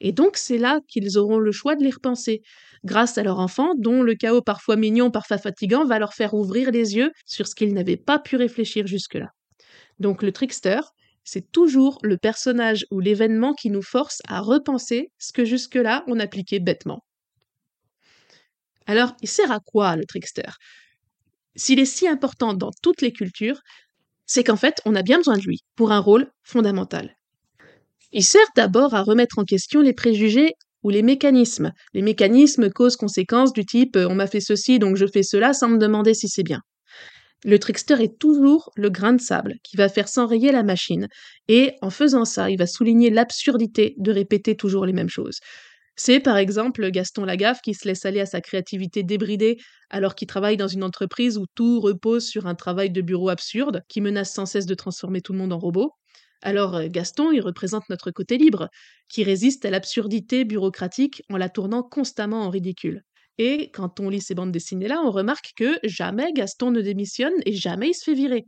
Et 0.00 0.12
donc 0.12 0.36
c'est 0.36 0.58
là 0.58 0.80
qu'ils 0.88 1.18
auront 1.18 1.38
le 1.38 1.52
choix 1.52 1.74
de 1.76 1.84
les 1.84 1.90
repenser, 1.90 2.42
grâce 2.84 3.16
à 3.18 3.22
leur 3.22 3.38
enfant, 3.40 3.72
dont 3.78 4.02
le 4.02 4.14
chaos 4.14 4.42
parfois 4.42 4.76
mignon, 4.76 5.10
parfois 5.10 5.38
fatigant, 5.38 5.84
va 5.86 5.98
leur 5.98 6.12
faire 6.14 6.34
ouvrir 6.34 6.70
les 6.70 6.96
yeux 6.96 7.10
sur 7.26 7.48
ce 7.48 7.54
qu'ils 7.54 7.74
n'avaient 7.74 7.96
pas 7.96 8.18
pu 8.18 8.36
réfléchir 8.36 8.86
jusque-là. 8.86 9.28
Donc 9.98 10.22
le 10.22 10.32
trickster, 10.32 10.80
c'est 11.24 11.50
toujours 11.52 11.98
le 12.02 12.16
personnage 12.16 12.86
ou 12.90 13.00
l'événement 13.00 13.54
qui 13.54 13.70
nous 13.70 13.82
force 13.82 14.20
à 14.28 14.40
repenser 14.40 15.10
ce 15.18 15.32
que 15.32 15.44
jusque-là 15.44 16.04
on 16.06 16.20
appliquait 16.20 16.60
bêtement. 16.60 17.04
Alors, 18.86 19.14
il 19.20 19.28
sert 19.28 19.52
à 19.52 19.60
quoi 19.60 19.96
le 19.96 20.06
trickster? 20.06 20.50
S'il 21.56 21.78
est 21.78 21.84
si 21.84 22.08
important 22.08 22.54
dans 22.54 22.70
toutes 22.82 23.02
les 23.02 23.12
cultures, 23.12 23.60
c'est 24.24 24.44
qu'en 24.44 24.56
fait, 24.56 24.80
on 24.86 24.94
a 24.94 25.02
bien 25.02 25.18
besoin 25.18 25.36
de 25.36 25.42
lui 25.42 25.60
pour 25.76 25.92
un 25.92 25.98
rôle 25.98 26.30
fondamental. 26.42 27.16
Il 28.12 28.24
sert 28.24 28.46
d'abord 28.56 28.94
à 28.94 29.02
remettre 29.02 29.38
en 29.38 29.44
question 29.44 29.82
les 29.82 29.92
préjugés 29.92 30.54
ou 30.82 30.90
les 30.90 31.02
mécanismes, 31.02 31.72
les 31.92 32.02
mécanismes 32.02 32.70
cause-conséquence 32.70 33.52
du 33.52 33.66
type 33.66 33.96
euh, 33.96 34.08
on 34.08 34.14
m'a 34.14 34.28
fait 34.28 34.40
ceci 34.40 34.78
donc 34.78 34.96
je 34.96 35.06
fais 35.06 35.24
cela 35.24 35.52
sans 35.52 35.68
me 35.68 35.78
demander 35.78 36.14
si 36.14 36.28
c'est 36.28 36.44
bien. 36.44 36.60
Le 37.44 37.58
trickster 37.58 38.02
est 38.02 38.18
toujours 38.18 38.70
le 38.76 38.90
grain 38.90 39.12
de 39.12 39.20
sable 39.20 39.54
qui 39.62 39.76
va 39.76 39.88
faire 39.88 40.08
s'enrayer 40.08 40.50
la 40.50 40.62
machine, 40.62 41.08
et 41.46 41.74
en 41.82 41.90
faisant 41.90 42.24
ça, 42.24 42.50
il 42.50 42.58
va 42.58 42.66
souligner 42.66 43.10
l'absurdité 43.10 43.94
de 43.98 44.12
répéter 44.12 44.56
toujours 44.56 44.86
les 44.86 44.92
mêmes 44.92 45.08
choses. 45.08 45.38
C'est 46.00 46.20
par 46.20 46.36
exemple 46.36 46.90
Gaston 46.90 47.24
Lagaffe 47.24 47.60
qui 47.60 47.74
se 47.74 47.86
laisse 47.88 48.04
aller 48.06 48.20
à 48.20 48.26
sa 48.26 48.40
créativité 48.40 49.02
débridée 49.02 49.58
alors 49.90 50.14
qu'il 50.14 50.28
travaille 50.28 50.56
dans 50.56 50.68
une 50.68 50.84
entreprise 50.84 51.38
où 51.38 51.46
tout 51.56 51.80
repose 51.80 52.24
sur 52.26 52.46
un 52.46 52.54
travail 52.54 52.90
de 52.90 53.02
bureau 53.02 53.30
absurde 53.30 53.82
qui 53.88 54.00
menace 54.00 54.32
sans 54.32 54.46
cesse 54.46 54.66
de 54.66 54.74
transformer 54.74 55.22
tout 55.22 55.32
le 55.32 55.38
monde 55.38 55.52
en 55.52 55.58
robot. 55.58 55.92
Alors 56.42 56.76
euh, 56.76 56.86
Gaston, 56.88 57.32
il 57.32 57.40
représente 57.40 57.88
notre 57.90 58.12
côté 58.12 58.38
libre, 58.38 58.68
qui 59.08 59.24
résiste 59.24 59.64
à 59.64 59.70
l'absurdité 59.70 60.44
bureaucratique 60.44 61.22
en 61.30 61.36
la 61.36 61.48
tournant 61.48 61.82
constamment 61.82 62.42
en 62.44 62.50
ridicule. 62.50 63.02
Et 63.38 63.70
quand 63.70 64.00
on 64.00 64.08
lit 64.08 64.20
ces 64.20 64.34
bandes 64.34 64.52
dessinées-là, 64.52 65.00
on 65.04 65.10
remarque 65.10 65.52
que 65.56 65.78
jamais 65.84 66.32
Gaston 66.32 66.70
ne 66.70 66.80
démissionne 66.80 67.34
et 67.46 67.52
jamais 67.52 67.90
il 67.90 67.94
se 67.94 68.04
fait 68.04 68.14
virer. 68.14 68.46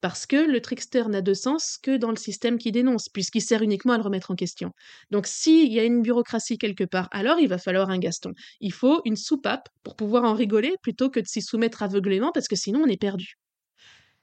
Parce 0.00 0.24
que 0.24 0.36
le 0.36 0.60
trickster 0.62 1.04
n'a 1.08 1.20
de 1.20 1.34
sens 1.34 1.76
que 1.82 1.98
dans 1.98 2.10
le 2.10 2.16
système 2.16 2.56
qui 2.56 2.72
dénonce, 2.72 3.10
puisqu'il 3.10 3.42
sert 3.42 3.62
uniquement 3.62 3.92
à 3.92 3.98
le 3.98 4.02
remettre 4.02 4.30
en 4.30 4.34
question. 4.34 4.70
Donc 5.10 5.26
s'il 5.26 5.70
y 5.70 5.78
a 5.78 5.84
une 5.84 6.00
bureaucratie 6.00 6.56
quelque 6.56 6.84
part, 6.84 7.08
alors 7.12 7.38
il 7.38 7.48
va 7.48 7.58
falloir 7.58 7.90
un 7.90 7.98
Gaston. 7.98 8.32
Il 8.60 8.72
faut 8.72 9.02
une 9.04 9.16
soupape 9.16 9.68
pour 9.82 9.96
pouvoir 9.96 10.24
en 10.24 10.32
rigoler 10.32 10.74
plutôt 10.82 11.10
que 11.10 11.20
de 11.20 11.26
s'y 11.26 11.42
soumettre 11.42 11.82
aveuglément, 11.82 12.32
parce 12.32 12.48
que 12.48 12.56
sinon 12.56 12.80
on 12.84 12.86
est 12.86 13.00
perdu. 13.00 13.34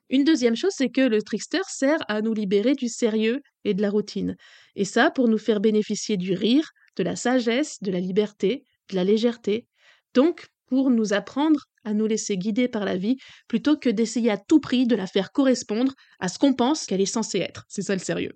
Une 0.09 0.24
deuxième 0.24 0.55
chose, 0.55 0.71
c'est 0.75 0.89
que 0.89 1.01
le 1.01 1.21
trickster 1.21 1.62
sert 1.67 2.00
à 2.07 2.21
nous 2.21 2.33
libérer 2.33 2.74
du 2.74 2.88
sérieux 2.88 3.41
et 3.65 3.74
de 3.74 3.81
la 3.81 3.89
routine. 3.89 4.36
Et 4.75 4.86
ça, 4.86 5.12
pour 5.12 5.27
nous 5.27 5.38
faire 5.38 5.59
bénéficier 5.59 6.17
du 6.17 6.33
rire, 6.33 6.71
de 6.95 7.03
la 7.03 7.15
sagesse, 7.15 7.77
de 7.81 7.91
la 7.91 8.00
liberté, 8.00 8.63
de 8.89 8.95
la 8.95 9.03
légèreté. 9.03 9.67
Donc, 10.17 10.47
pour 10.65 10.89
nous 10.89 11.13
apprendre 11.13 11.59
à 11.86 11.93
nous 11.93 12.07
laisser 12.07 12.38
guider 12.38 12.67
par 12.67 12.83
la 12.83 12.97
vie, 12.97 13.17
plutôt 13.47 13.77
que 13.77 13.89
d'essayer 13.89 14.31
à 14.31 14.38
tout 14.38 14.59
prix 14.59 14.86
de 14.86 14.95
la 14.95 15.07
faire 15.07 15.31
correspondre 15.31 15.93
à 16.19 16.27
ce 16.27 16.39
qu'on 16.39 16.53
pense 16.53 16.86
qu'elle 16.86 17.01
est 17.01 17.05
censée 17.05 17.38
être. 17.38 17.63
C'est 17.69 17.83
ça 17.83 17.93
le 17.93 18.00
sérieux. 18.00 18.33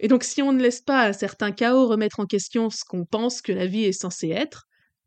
Et 0.00 0.08
donc, 0.08 0.24
si 0.24 0.42
on 0.42 0.52
ne 0.52 0.60
laisse 0.60 0.82
pas 0.82 1.06
un 1.06 1.12
certain 1.12 1.52
chaos 1.52 1.86
remettre 1.86 2.18
en 2.18 2.26
question 2.26 2.68
ce 2.68 2.84
qu'on 2.84 3.06
pense 3.06 3.40
que 3.40 3.52
la 3.52 3.66
vie 3.66 3.84
est 3.84 3.92
censée 3.92 4.30
être, 4.30 4.64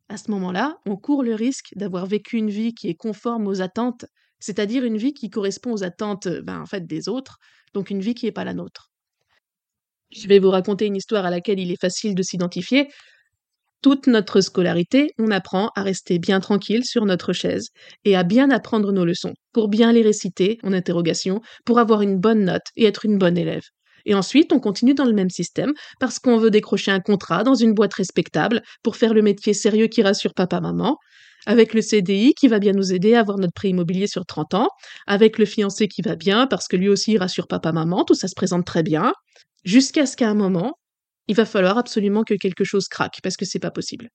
à 0.08 0.16
ce 0.16 0.32
moment-là, 0.32 0.78
on 0.86 0.96
court 0.96 1.24
le 1.24 1.36
risque 1.36 1.74
d'avoir 1.76 2.06
vécu 2.06 2.38
une 2.38 2.50
vie 2.50 2.74
qui 2.74 2.88
est 2.88 2.96
conforme 2.96 3.46
aux 3.46 3.62
attentes 3.62 4.06
c'est-à-dire 4.40 4.84
une 4.84 4.98
vie 4.98 5.14
qui 5.14 5.30
correspond 5.30 5.74
aux 5.74 5.84
attentes 5.84 6.28
ben, 6.28 6.62
en 6.62 6.66
fait, 6.66 6.86
des 6.86 7.10
autres, 7.10 7.38
donc 7.74 7.90
une 7.90 8.02
vie 8.02 8.14
qui 8.14 8.26
n'est 8.26 8.32
pas 8.32 8.44
la 8.44 8.54
nôtre. 8.54 8.92
Je 10.12 10.28
vais 10.28 10.40
vous 10.40 10.52
raconter 10.52 10.86
une 10.86 10.96
histoire 10.96 11.26
à 11.26 11.30
laquelle 11.30 11.60
il 11.60 11.72
est 11.72 11.82
facile 11.82 12.16
de 12.16 12.24
s'identifier. 12.24 12.88
Toute 13.84 14.08
notre 14.08 14.42
scolarité, 14.42 15.12
on 15.20 15.30
apprend 15.30 15.70
à 15.76 15.84
rester 15.84 16.18
bien 16.18 16.40
tranquille 16.40 16.84
sur 16.84 17.06
notre 17.06 17.32
chaise 17.32 17.70
et 18.06 18.16
à 18.16 18.24
bien 18.24 18.50
apprendre 18.50 18.92
nos 18.92 19.06
leçons, 19.06 19.34
pour 19.54 19.68
bien 19.68 19.92
les 19.92 20.02
réciter 20.02 20.58
en 20.64 20.74
interrogation, 20.74 21.42
pour 21.64 21.78
avoir 21.78 22.02
une 22.02 22.18
bonne 22.18 22.46
note 22.46 22.66
et 22.76 22.86
être 22.86 23.06
une 23.06 23.18
bonne 23.18 23.38
élève. 23.38 23.64
Et 24.06 24.16
ensuite, 24.16 24.52
on 24.52 24.60
continue 24.60 24.94
dans 24.94 25.06
le 25.06 25.14
même 25.14 25.30
système 25.30 25.74
parce 26.00 26.18
qu'on 26.18 26.38
veut 26.38 26.50
décrocher 26.50 26.92
un 26.92 27.02
contrat 27.02 27.44
dans 27.44 27.56
une 27.56 27.74
boîte 27.74 27.94
respectable 27.94 28.64
pour 28.82 28.96
faire 28.96 29.14
le 29.14 29.22
métier 29.22 29.54
sérieux 29.54 29.88
qui 29.88 30.02
rassure 30.02 30.34
papa-maman, 30.34 30.98
avec 31.46 31.74
le 31.74 31.82
CDI 31.82 32.34
qui 32.34 32.48
va 32.48 32.60
bien 32.60 32.74
nous 32.74 32.94
aider 32.94 33.14
à 33.16 33.20
avoir 33.20 33.38
notre 33.38 33.54
prêt 33.54 33.70
immobilier 33.70 34.08
sur 34.08 34.26
30 34.26 34.54
ans, 34.56 34.70
avec 35.06 35.38
le 35.38 35.46
fiancé 35.46 35.88
qui 35.88 36.02
va 36.02 36.16
bien 36.16 36.48
parce 36.48 36.68
que 36.68 36.78
lui 36.78 36.90
aussi 36.90 37.18
rassure 37.18 37.48
papa-maman, 37.48 38.06
tout 38.06 38.16
ça 38.16 38.28
se 38.28 38.36
présente 38.36 38.66
très 38.66 38.82
bien, 38.82 39.14
jusqu'à 39.66 40.06
ce 40.06 40.18
qu'à 40.18 40.30
un 40.30 40.36
moment, 40.36 40.74
il 41.28 41.36
va 41.36 41.46
falloir 41.46 41.78
absolument 41.78 42.24
que 42.24 42.36
quelque 42.36 42.64
chose 42.64 42.88
craque 42.88 43.20
parce 43.24 43.38
que 43.38 43.46
c'est 43.46 43.60
pas 43.60 43.72
possible. 43.72 44.10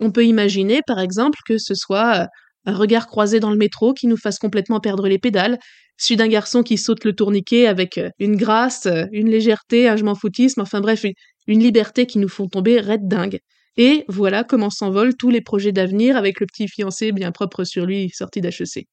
On 0.00 0.10
peut 0.10 0.24
imaginer 0.24 0.80
par 0.86 0.98
exemple 0.98 1.38
que 1.46 1.58
ce 1.58 1.74
soit 1.74 2.22
euh, 2.22 2.26
un 2.66 2.74
regard 2.74 3.06
croisé 3.06 3.40
dans 3.40 3.50
le 3.50 3.56
métro 3.56 3.94
qui 3.94 4.06
nous 4.06 4.16
fasse 4.16 4.38
complètement 4.38 4.80
perdre 4.80 5.08
les 5.08 5.18
pédales, 5.18 5.58
celui 5.96 6.16
d'un 6.16 6.28
garçon 6.28 6.62
qui 6.62 6.78
saute 6.78 7.04
le 7.04 7.14
tourniquet 7.14 7.66
avec 7.66 7.98
euh, 7.98 8.10
une 8.18 8.36
grâce, 8.36 8.86
euh, 8.86 9.04
une 9.12 9.28
légèreté, 9.28 9.88
un 9.88 9.96
je 9.96 10.04
m'en 10.04 10.14
foutisme, 10.14 10.60
enfin 10.60 10.80
bref, 10.80 11.04
une 11.46 11.60
liberté 11.60 12.06
qui 12.06 12.18
nous 12.18 12.28
font 12.28 12.48
tomber 12.48 12.80
raide 12.80 13.06
dingue. 13.06 13.40
Et 13.76 14.04
voilà 14.08 14.44
comment 14.44 14.70
s'envolent 14.70 15.16
tous 15.16 15.30
les 15.30 15.40
projets 15.40 15.72
d'avenir 15.72 16.16
avec 16.16 16.40
le 16.40 16.46
petit 16.46 16.68
fiancé 16.68 17.12
bien 17.12 17.32
propre 17.32 17.64
sur 17.64 17.86
lui 17.86 18.10
sorti 18.10 18.40
d'HEC. 18.40 18.86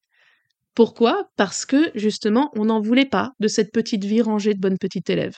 Pourquoi? 0.75 1.29
Parce 1.37 1.65
que, 1.65 1.91
justement, 1.95 2.51
on 2.55 2.65
n'en 2.65 2.79
voulait 2.81 3.05
pas 3.05 3.31
de 3.39 3.47
cette 3.47 3.71
petite 3.71 4.05
vie 4.05 4.21
rangée 4.21 4.53
de 4.53 4.59
bonnes 4.59 4.77
petites 4.77 5.09
élèves. 5.09 5.37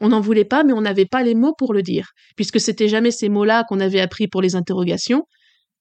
On 0.00 0.08
n'en 0.08 0.20
voulait 0.20 0.44
pas, 0.44 0.64
mais 0.64 0.72
on 0.72 0.80
n'avait 0.80 1.06
pas 1.06 1.22
les 1.22 1.34
mots 1.34 1.54
pour 1.56 1.74
le 1.74 1.82
dire, 1.82 2.08
puisque 2.36 2.60
c'était 2.60 2.88
jamais 2.88 3.10
ces 3.10 3.28
mots-là 3.28 3.64
qu'on 3.68 3.80
avait 3.80 4.00
appris 4.00 4.28
pour 4.28 4.42
les 4.42 4.56
interrogations, 4.56 5.24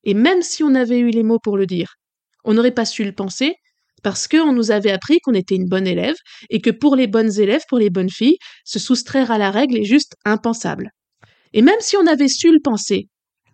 et 0.03 0.13
même 0.13 0.41
si 0.41 0.63
on 0.63 0.75
avait 0.75 0.99
eu 0.99 1.09
les 1.09 1.23
mots 1.23 1.39
pour 1.39 1.57
le 1.57 1.65
dire, 1.65 1.95
on 2.43 2.53
n'aurait 2.53 2.71
pas 2.71 2.85
su 2.85 3.03
le 3.03 3.13
penser, 3.13 3.55
parce 4.03 4.27
qu'on 4.27 4.53
nous 4.53 4.71
avait 4.71 4.91
appris 4.91 5.19
qu'on 5.19 5.33
était 5.33 5.55
une 5.55 5.67
bonne 5.67 5.88
élève, 5.88 6.15
et 6.49 6.61
que 6.61 6.69
pour 6.69 6.95
les 6.95 7.07
bonnes 7.07 7.39
élèves, 7.39 7.63
pour 7.67 7.79
les 7.79 7.89
bonnes 7.89 8.09
filles, 8.09 8.38
se 8.65 8.79
soustraire 8.79 9.31
à 9.31 9.38
la 9.38 9.51
règle 9.51 9.77
est 9.77 9.85
juste 9.85 10.15
impensable. 10.25 10.91
Et 11.53 11.61
même 11.61 11.79
si 11.79 11.97
on 11.97 12.07
avait 12.07 12.27
su 12.27 12.51
le 12.51 12.59
penser, 12.63 13.07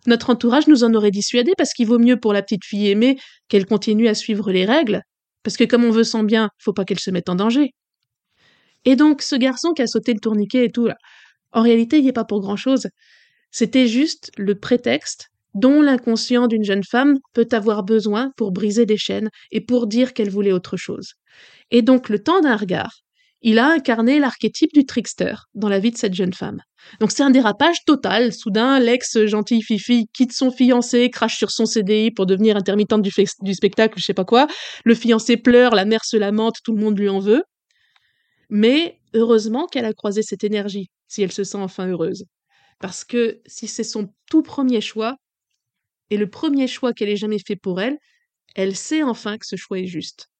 notre 0.06 0.30
entourage 0.30 0.68
nous 0.68 0.84
en 0.84 0.94
aurait 0.94 1.10
dissuadé 1.10 1.52
parce 1.58 1.72
qu'il 1.72 1.86
vaut 1.86 1.98
mieux 1.98 2.18
pour 2.18 2.32
la 2.32 2.42
petite 2.42 2.64
fille 2.64 2.88
aimée 2.88 3.18
qu'elle 3.48 3.66
continue 3.66 4.08
à 4.08 4.14
suivre 4.14 4.52
les 4.52 4.64
règles, 4.64 5.02
parce 5.42 5.56
que 5.56 5.64
comme 5.64 5.84
on 5.84 5.90
veut 5.90 6.04
son 6.04 6.22
bien, 6.22 6.50
faut 6.58 6.72
pas 6.72 6.84
qu'elle 6.84 7.00
se 7.00 7.10
mette 7.10 7.28
en 7.28 7.34
danger. 7.34 7.70
Et 8.86 8.96
donc, 8.96 9.20
ce 9.20 9.36
garçon 9.36 9.72
qui 9.72 9.82
a 9.82 9.86
sauté 9.86 10.14
le 10.14 10.20
tourniquet 10.20 10.64
et 10.64 10.70
tout, 10.70 10.86
là, 10.86 10.96
en 11.52 11.62
réalité, 11.62 11.98
il 11.98 12.02
n'y 12.04 12.08
est 12.08 12.12
pas 12.12 12.24
pour 12.24 12.40
grand 12.40 12.56
chose. 12.56 12.86
C'était 13.50 13.88
juste 13.88 14.30
le 14.38 14.54
prétexte 14.54 15.26
dont 15.54 15.82
l'inconscient 15.82 16.46
d'une 16.46 16.64
jeune 16.64 16.84
femme 16.84 17.16
peut 17.34 17.48
avoir 17.52 17.82
besoin 17.82 18.30
pour 18.36 18.52
briser 18.52 18.86
des 18.86 18.98
chaînes 18.98 19.28
et 19.50 19.60
pour 19.60 19.86
dire 19.86 20.12
qu'elle 20.14 20.30
voulait 20.30 20.52
autre 20.52 20.76
chose. 20.76 21.14
Et 21.70 21.82
donc, 21.82 22.08
le 22.08 22.22
temps 22.22 22.40
d'un 22.40 22.56
regard, 22.56 22.92
il 23.42 23.58
a 23.58 23.68
incarné 23.68 24.18
l'archétype 24.18 24.72
du 24.72 24.84
trickster 24.84 25.34
dans 25.54 25.68
la 25.68 25.78
vie 25.78 25.90
de 25.90 25.96
cette 25.96 26.14
jeune 26.14 26.32
femme. 26.32 26.60
Donc 27.00 27.10
c'est 27.10 27.22
un 27.22 27.30
dérapage 27.30 27.84
total. 27.84 28.32
Soudain, 28.32 28.78
l'ex 28.78 29.24
gentille 29.26 29.62
fifi 29.62 30.06
quitte 30.12 30.32
son 30.32 30.50
fiancé, 30.50 31.10
crache 31.10 31.36
sur 31.36 31.50
son 31.50 31.66
CDI 31.66 32.10
pour 32.10 32.26
devenir 32.26 32.56
intermittente 32.56 33.02
du, 33.02 33.10
du 33.42 33.54
spectacle, 33.54 33.98
je 33.98 34.04
sais 34.04 34.14
pas 34.14 34.24
quoi. 34.24 34.46
Le 34.84 34.94
fiancé 34.94 35.36
pleure, 35.36 35.74
la 35.74 35.84
mère 35.84 36.04
se 36.04 36.16
lamente, 36.16 36.56
tout 36.64 36.74
le 36.74 36.82
monde 36.82 36.98
lui 36.98 37.08
en 37.08 37.18
veut. 37.18 37.42
Mais 38.48 39.00
heureusement 39.14 39.66
qu'elle 39.66 39.84
a 39.84 39.92
croisé 39.92 40.22
cette 40.22 40.44
énergie, 40.44 40.90
si 41.08 41.22
elle 41.22 41.32
se 41.32 41.44
sent 41.44 41.58
enfin 41.58 41.86
heureuse. 41.88 42.24
Parce 42.80 43.04
que 43.04 43.40
si 43.46 43.68
c'est 43.68 43.84
son 43.84 44.12
tout 44.30 44.42
premier 44.42 44.80
choix, 44.80 45.16
et 46.10 46.16
le 46.16 46.30
premier 46.30 46.68
choix 46.68 46.92
qu'elle 46.92 47.08
ait 47.08 47.16
jamais 47.16 47.38
fait 47.38 47.56
pour 47.56 47.80
elle, 47.80 47.98
elle 48.54 48.76
sait 48.76 49.02
enfin 49.02 49.38
que 49.38 49.46
ce 49.46 49.56
choix 49.56 49.78
est 49.78 49.86
juste. 49.86 50.30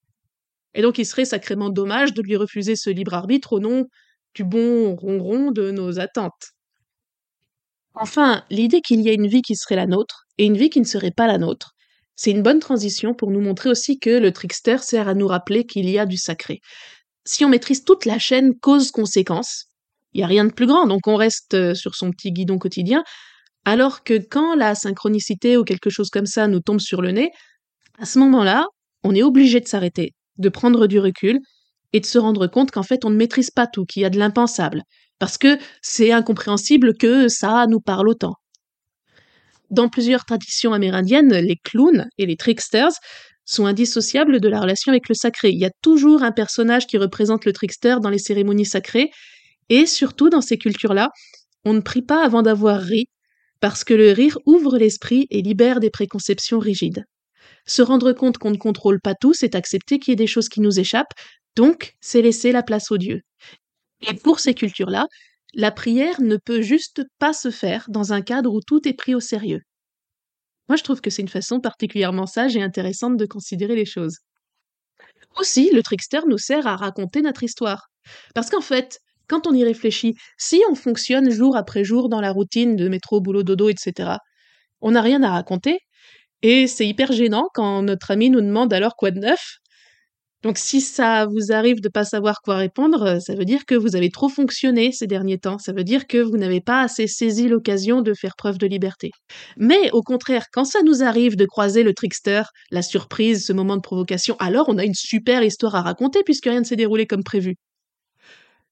Et 0.75 0.83
donc 0.83 0.99
il 0.99 1.07
serait 1.07 1.25
sacrément 1.25 1.71
dommage 1.71 2.15
de 2.15 2.23
lui 2.23 2.37
refuser 2.37 2.77
ce 2.77 2.91
libre 2.91 3.15
arbitre 3.15 3.55
au 3.55 3.61
nom 3.61 3.87
du 4.35 4.45
bon 4.45 4.95
ronron 4.95 5.51
de 5.51 5.71
nos 5.71 5.99
attentes. 5.99 6.53
Enfin, 7.95 8.45
l'idée 8.51 8.83
qu'il 8.83 9.01
y 9.01 9.09
a 9.09 9.13
une 9.13 9.27
vie 9.27 9.43
qui 9.43 9.57
serait 9.57 9.77
la 9.77 9.87
nôtre 9.87 10.27
et 10.39 10.45
une 10.45 10.57
vie 10.57 10.71
qui 10.71 10.81
ne 10.81 10.85
serait 10.85 11.11
pas 11.11 11.27
la 11.27 11.39
nôtre, 11.39 11.73
c'est 12.15 12.31
une 12.31 12.43
bonne 12.43 12.61
transition 12.61 13.15
pour 13.15 13.31
nous 13.31 13.41
montrer 13.41 13.71
aussi 13.71 13.99
que 13.99 14.11
le 14.11 14.33
trickster 14.33 14.79
sert 14.79 15.09
à 15.09 15.15
nous 15.15 15.27
rappeler 15.27 15.65
qu'il 15.65 15.89
y 15.89 15.99
a 15.99 16.07
du 16.07 16.17
sacré. 16.17 16.61
Si 17.27 17.45
on 17.45 17.49
maîtrise 17.49 17.85
toute 17.85 18.05
la 18.05 18.21
chaîne 18.21 18.55
cause-conséquence, 18.59 19.67
il 20.13 20.19
n'y 20.19 20.25
a 20.25 20.29
rien 20.29 20.45
de 20.45 20.53
plus 20.53 20.67
grand, 20.67 20.87
donc 20.87 21.07
on 21.09 21.17
reste 21.17 21.55
euh, 21.55 21.75
sur 21.75 21.97
son 21.97 22.11
petit 22.11 22.33
guidon 22.33 22.59
quotidien, 22.59 23.03
Alors 23.65 24.05
que 24.05 24.15
quand 24.19 24.55
la 24.55 24.77
synchronicité 24.77 25.57
ou 25.57 25.65
quelque 25.65 25.91
chose 25.91 26.09
comme 26.09 26.27
ça 26.27 26.47
nous 26.47 26.61
tombe 26.61 26.79
sur 26.79 27.03
le 27.03 27.11
nez, 27.11 27.31
à 27.99 28.07
ce 28.07 28.21
moment-là, 28.21 28.65
on 29.03 29.13
est 29.15 29.25
obligé 29.25 29.59
de 29.61 29.67
s'arrêter, 29.67 30.13
de 30.39 30.49
prendre 30.49 30.87
du 30.87 31.01
recul 31.01 31.41
et 31.93 31.99
de 31.99 32.07
se 32.07 32.19
rendre 32.19 32.47
compte 32.47 32.71
qu'en 32.71 32.85
fait 32.85 33.05
on 33.05 33.11
ne 33.11 33.17
maîtrise 33.17 33.51
pas 33.51 33.67
tout, 33.67 33.85
qu'il 33.85 34.03
y 34.03 34.05
a 34.05 34.11
de 34.11 34.19
l'impensable, 34.19 34.83
parce 35.19 35.37
que 35.37 35.59
c'est 35.83 36.13
incompréhensible 36.13 36.97
que 36.97 37.27
ça 37.27 37.67
nous 37.69 37.81
parle 37.81 38.09
autant. 38.09 38.35
Dans 39.71 39.89
plusieurs 39.89 40.25
traditions 40.25 40.73
amérindiennes, 40.73 41.35
les 41.35 41.57
clowns 41.57 42.09
et 42.19 42.27
les 42.27 42.37
tricksters 42.37 42.93
sont 43.47 43.65
indissociables 43.65 44.41
de 44.41 44.49
la 44.49 44.61
relation 44.61 44.93
avec 44.93 45.09
le 45.09 45.15
sacré. 45.15 45.51
Il 45.51 45.59
y 45.59 45.65
a 45.65 45.71
toujours 45.81 46.23
un 46.23 46.33
personnage 46.33 46.87
qui 46.87 46.99
représente 46.99 47.47
le 47.47 47.53
trickster 47.53 47.97
dans 48.03 48.11
les 48.11 48.19
cérémonies 48.19 48.67
sacrées, 48.67 49.11
et 49.69 49.87
surtout 49.87 50.29
dans 50.29 50.43
ces 50.43 50.59
cultures-là, 50.59 51.11
on 51.65 51.73
ne 51.73 51.81
prie 51.81 52.03
pas 52.03 52.25
avant 52.25 52.43
d'avoir 52.43 52.81
ri, 52.81 53.07
parce 53.61 53.85
que 53.85 53.95
le 53.95 54.13
rire 54.13 54.39
ouvre 54.47 54.77
l'esprit 54.77 55.27
et 55.31 55.43
libère 55.43 55.81
des 55.81 55.91
préconceptions 55.91 56.59
rigides. 56.59 57.05
Se 57.67 57.83
rendre 57.83 58.13
compte 58.13 58.39
qu'on 58.39 58.51
ne 58.51 58.57
contrôle 58.57 59.01
pas 59.01 59.15
tout, 59.15 59.33
c'est 59.33 59.55
accepter 59.55 59.99
qu'il 59.99 60.13
y 60.13 60.15
ait 60.15 60.17
des 60.17 60.27
choses 60.27 60.49
qui 60.49 60.61
nous 60.61 60.79
échappent, 60.79 61.15
donc 61.57 61.95
c'est 62.01 62.23
laisser 62.23 62.53
la 62.53 62.63
place 62.63 62.91
aux 62.91 62.99
dieux. 62.99 63.23
Et 64.03 64.15
pour 64.15 64.41
ces 64.41 64.55
cultures-là, 64.55 65.07
la 65.55 65.73
prière 65.73 66.21
ne 66.21 66.37
peut 66.37 66.63
juste 66.63 67.03
pas 67.19 67.33
se 67.33 67.51
faire 67.51 67.87
dans 67.89 68.13
un 68.13 68.21
cadre 68.21 68.53
où 68.53 68.61
tout 68.61 68.87
est 68.87 68.93
pris 68.93 69.15
au 69.15 69.21
sérieux. 69.21 69.63
Moi, 70.69 70.77
je 70.77 70.83
trouve 70.83 71.01
que 71.01 71.11
c'est 71.11 71.23
une 71.23 71.29
façon 71.29 71.61
particulièrement 71.61 72.27
sage 72.27 72.57
et 72.57 72.63
intéressante 72.63 73.17
de 73.17 73.27
considérer 73.27 73.77
les 73.77 73.85
choses. 73.85 74.19
Aussi, 75.39 75.71
le 75.73 75.83
trickster 75.83 76.21
nous 76.27 76.39
sert 76.39 76.67
à 76.67 76.77
raconter 76.77 77.23
notre 77.23 77.43
histoire. 77.43 77.89
Parce 78.35 78.51
qu'en 78.51 78.61
fait, 78.61 79.01
quand 79.29 79.47
on 79.47 79.55
y 79.55 79.65
réfléchit, 79.65 80.15
si 80.39 80.63
on 80.71 80.75
fonctionne 80.75 81.31
jour 81.31 81.57
après 81.57 81.85
jour 81.85 82.09
dans 82.09 82.21
la 82.21 82.33
routine 82.33 82.77
de 82.77 82.89
métro, 82.89 83.21
boulot, 83.21 83.43
dodo, 83.43 83.69
etc., 83.69 84.19
on 84.81 84.93
n'a 84.93 85.03
rien 85.03 85.23
à 85.23 85.31
raconter. 85.31 85.81
Et 86.43 86.67
c'est 86.67 86.87
hyper 86.87 87.13
gênant 87.13 87.49
quand 87.55 87.83
notre 87.83 88.11
ami 88.11 88.31
nous 88.31 88.41
demande 88.41 88.73
alors 88.73 88.97
quoi 88.97 89.11
de 89.11 89.21
neuf. 89.21 89.59
Donc 90.47 90.59
si 90.59 90.81
ça 90.81 91.27
vous 91.27 91.51
arrive 91.51 91.81
de 91.81 91.89
pas 91.89 92.05
savoir 92.05 92.41
quoi 92.41 92.55
répondre, 92.55 93.21
ça 93.21 93.35
veut 93.35 93.45
dire 93.45 93.67
que 93.67 93.75
vous 93.75 93.97
avez 93.97 94.11
trop 94.11 94.29
fonctionné 94.29 94.93
ces 94.93 95.09
derniers 95.09 95.39
temps. 95.39 95.59
Ça 95.59 95.73
veut 95.73 95.83
dire 95.83 96.07
que 96.07 96.19
vous 96.19 96.37
n'avez 96.37 96.61
pas 96.61 96.83
assez 96.83 97.09
saisi 97.09 97.49
l'occasion 97.49 98.01
de 98.01 98.15
faire 98.15 98.37
preuve 98.37 98.57
de 98.57 98.69
liberté. 98.69 99.11
Mais 99.57 99.91
au 99.91 100.03
contraire, 100.03 100.45
quand 100.53 100.65
ça 100.65 100.83
nous 100.85 101.03
arrive 101.03 101.35
de 101.35 101.47
croiser 101.47 101.83
le 101.83 101.95
trickster, 101.95 102.43
la 102.71 102.83
surprise, 102.83 103.45
ce 103.45 103.53
moment 103.53 103.75
de 103.75 103.81
provocation, 103.81 104.37
alors 104.39 104.67
on 104.69 104.79
a 104.79 104.85
une 104.85 104.95
super 104.95 105.43
histoire 105.43 105.75
à 105.75 105.83
raconter 105.83 106.23
puisque 106.23 106.45
rien 106.45 106.61
ne 106.61 106.65
s'est 106.65 106.77
déroulé 106.77 107.09
comme 107.09 107.25
prévu. 107.25 107.57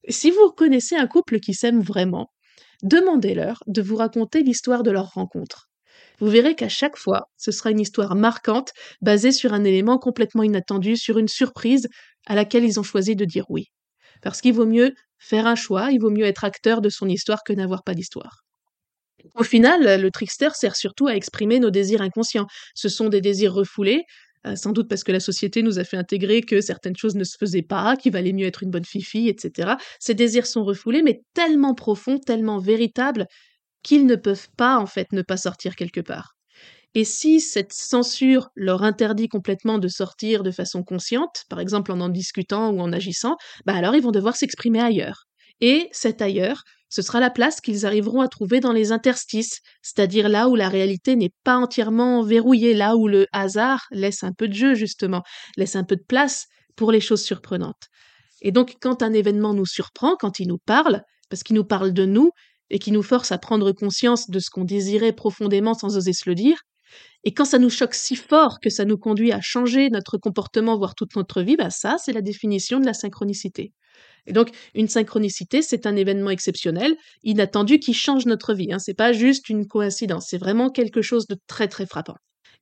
Si 0.07 0.31
vous 0.31 0.53
connaissez 0.55 0.95
un 0.95 1.07
couple 1.07 1.41
qui 1.41 1.53
s'aime 1.53 1.81
vraiment, 1.81 2.29
demandez-leur 2.83 3.61
de 3.67 3.81
vous 3.81 3.97
raconter 3.97 4.43
l'histoire 4.43 4.81
de 4.83 4.91
leur 4.91 5.09
rencontre. 5.11 5.67
Vous 6.19 6.27
verrez 6.27 6.55
qu'à 6.55 6.69
chaque 6.69 6.97
fois, 6.97 7.29
ce 7.37 7.51
sera 7.51 7.71
une 7.71 7.79
histoire 7.79 8.15
marquante, 8.15 8.71
basée 9.01 9.31
sur 9.31 9.53
un 9.53 9.63
élément 9.63 9.97
complètement 9.97 10.43
inattendu, 10.43 10.97
sur 10.97 11.17
une 11.17 11.27
surprise 11.27 11.87
à 12.25 12.35
laquelle 12.35 12.63
ils 12.63 12.79
ont 12.79 12.83
choisi 12.83 13.15
de 13.15 13.25
dire 13.25 13.45
oui. 13.49 13.71
Parce 14.21 14.41
qu'il 14.41 14.53
vaut 14.53 14.65
mieux 14.65 14.93
faire 15.17 15.47
un 15.47 15.55
choix, 15.55 15.91
il 15.91 15.99
vaut 15.99 16.09
mieux 16.09 16.25
être 16.25 16.43
acteur 16.43 16.81
de 16.81 16.89
son 16.89 17.07
histoire 17.07 17.43
que 17.43 17.53
n'avoir 17.53 17.83
pas 17.83 17.93
d'histoire. 17.93 18.41
Au 19.35 19.43
final, 19.43 20.01
le 20.01 20.11
trickster 20.11 20.49
sert 20.53 20.75
surtout 20.75 21.07
à 21.07 21.15
exprimer 21.15 21.59
nos 21.59 21.71
désirs 21.71 22.01
inconscients. 22.01 22.47
Ce 22.75 22.89
sont 22.89 23.09
des 23.09 23.21
désirs 23.21 23.53
refoulés, 23.53 24.03
euh, 24.45 24.55
sans 24.55 24.71
doute 24.71 24.87
parce 24.87 25.03
que 25.03 25.11
la 25.11 25.19
société 25.19 25.63
nous 25.63 25.79
a 25.79 25.83
fait 25.83 25.97
intégrer 25.97 26.41
que 26.41 26.61
certaines 26.61 26.95
choses 26.95 27.15
ne 27.15 27.23
se 27.23 27.37
faisaient 27.39 27.63
pas, 27.63 27.95
qu'il 27.95 28.11
valait 28.11 28.33
mieux 28.33 28.45
être 28.45 28.63
une 28.63 28.69
bonne 28.69 28.85
fille, 28.85 29.29
etc. 29.29 29.73
Ces 29.99 30.13
désirs 30.13 30.45
sont 30.45 30.63
refoulés, 30.63 31.01
mais 31.01 31.21
tellement 31.33 31.73
profonds, 31.73 32.19
tellement 32.19 32.59
véritables, 32.59 33.25
qu'ils 33.85 34.05
ne 34.07 34.15
peuvent 34.15 34.49
pas, 34.57 34.77
en 34.77 34.87
fait, 34.87 35.13
ne 35.13 35.21
pas 35.21 35.37
sortir 35.37 35.75
quelque 35.75 36.01
part. 36.01 36.33
Et 36.95 37.05
si 37.05 37.39
cette 37.39 37.73
censure 37.73 38.49
leur 38.55 38.83
interdit 38.83 39.27
complètement 39.27 39.77
de 39.77 39.87
sortir 39.87 40.43
de 40.43 40.51
façon 40.51 40.83
consciente, 40.83 41.43
par 41.49 41.59
exemple 41.59 41.91
en 41.91 41.99
en 41.99 42.09
discutant 42.09 42.71
ou 42.71 42.79
en 42.79 42.91
agissant, 42.91 43.35
bah 43.65 43.75
alors 43.75 43.95
ils 43.95 44.01
vont 44.01 44.11
devoir 44.11 44.35
s'exprimer 44.35 44.81
ailleurs. 44.81 45.25
Et 45.61 45.89
cet 45.91 46.21
ailleurs, 46.21 46.63
ce 46.89 47.01
sera 47.01 47.19
la 47.19 47.29
place 47.29 47.61
qu'ils 47.61 47.85
arriveront 47.85 48.21
à 48.21 48.27
trouver 48.27 48.59
dans 48.59 48.71
les 48.71 48.91
interstices, 48.91 49.59
c'est-à-dire 49.81 50.29
là 50.29 50.47
où 50.47 50.55
la 50.55 50.69
réalité 50.69 51.15
n'est 51.15 51.33
pas 51.43 51.57
entièrement 51.57 52.23
verrouillée, 52.23 52.73
là 52.73 52.95
où 52.95 53.07
le 53.07 53.27
hasard 53.33 53.85
laisse 53.91 54.23
un 54.23 54.31
peu 54.31 54.47
de 54.47 54.53
jeu, 54.53 54.73
justement, 54.73 55.21
laisse 55.57 55.75
un 55.75 55.83
peu 55.83 55.97
de 55.97 56.05
place 56.07 56.45
pour 56.75 56.91
les 56.91 57.01
choses 57.01 57.23
surprenantes. 57.23 57.89
Et 58.41 58.51
donc, 58.51 58.75
quand 58.81 59.03
un 59.03 59.13
événement 59.13 59.53
nous 59.53 59.65
surprend, 59.65 60.15
quand 60.15 60.39
il 60.39 60.47
nous 60.47 60.59
parle, 60.65 61.01
parce 61.29 61.43
qu'il 61.43 61.55
nous 61.55 61.65
parle 61.65 61.93
de 61.93 62.05
nous, 62.05 62.31
et 62.69 62.79
qui 62.79 62.91
nous 62.91 63.03
force 63.03 63.31
à 63.31 63.37
prendre 63.37 63.71
conscience 63.71 64.29
de 64.29 64.39
ce 64.39 64.49
qu'on 64.49 64.65
désirait 64.65 65.13
profondément 65.13 65.73
sans 65.73 65.97
oser 65.97 66.13
se 66.13 66.29
le 66.29 66.35
dire, 66.35 66.57
et 67.23 67.33
quand 67.33 67.45
ça 67.45 67.57
nous 67.57 67.69
choque 67.69 67.95
si 67.95 68.15
fort 68.15 68.59
que 68.59 68.69
ça 68.69 68.85
nous 68.85 68.97
conduit 68.97 69.31
à 69.31 69.41
changer 69.41 69.89
notre 69.89 70.17
comportement, 70.17 70.77
voire 70.77 70.95
toute 70.95 71.15
notre 71.15 71.41
vie, 71.41 71.55
bah 71.55 71.71
ça, 71.71 71.97
c'est 71.97 72.13
la 72.13 72.21
définition 72.21 72.79
de 72.79 72.85
la 72.85 72.93
synchronicité. 72.93 73.73
Et 74.27 74.33
donc, 74.33 74.49
une 74.73 74.87
synchronicité, 74.87 75.61
c'est 75.61 75.85
un 75.85 75.95
événement 75.95 76.29
exceptionnel, 76.29 76.95
inattendu, 77.23 77.79
qui 77.79 77.93
change 77.93 78.25
notre 78.25 78.53
vie. 78.53 78.71
Hein. 78.71 78.79
C'est 78.79 78.93
pas 78.95 79.13
juste 79.13 79.49
une 79.49 79.67
coïncidence, 79.67 80.27
c'est 80.29 80.37
vraiment 80.37 80.69
quelque 80.69 81.01
chose 81.01 81.27
de 81.27 81.37
très 81.47 81.67
très 81.67 81.85
frappant. 81.85 82.15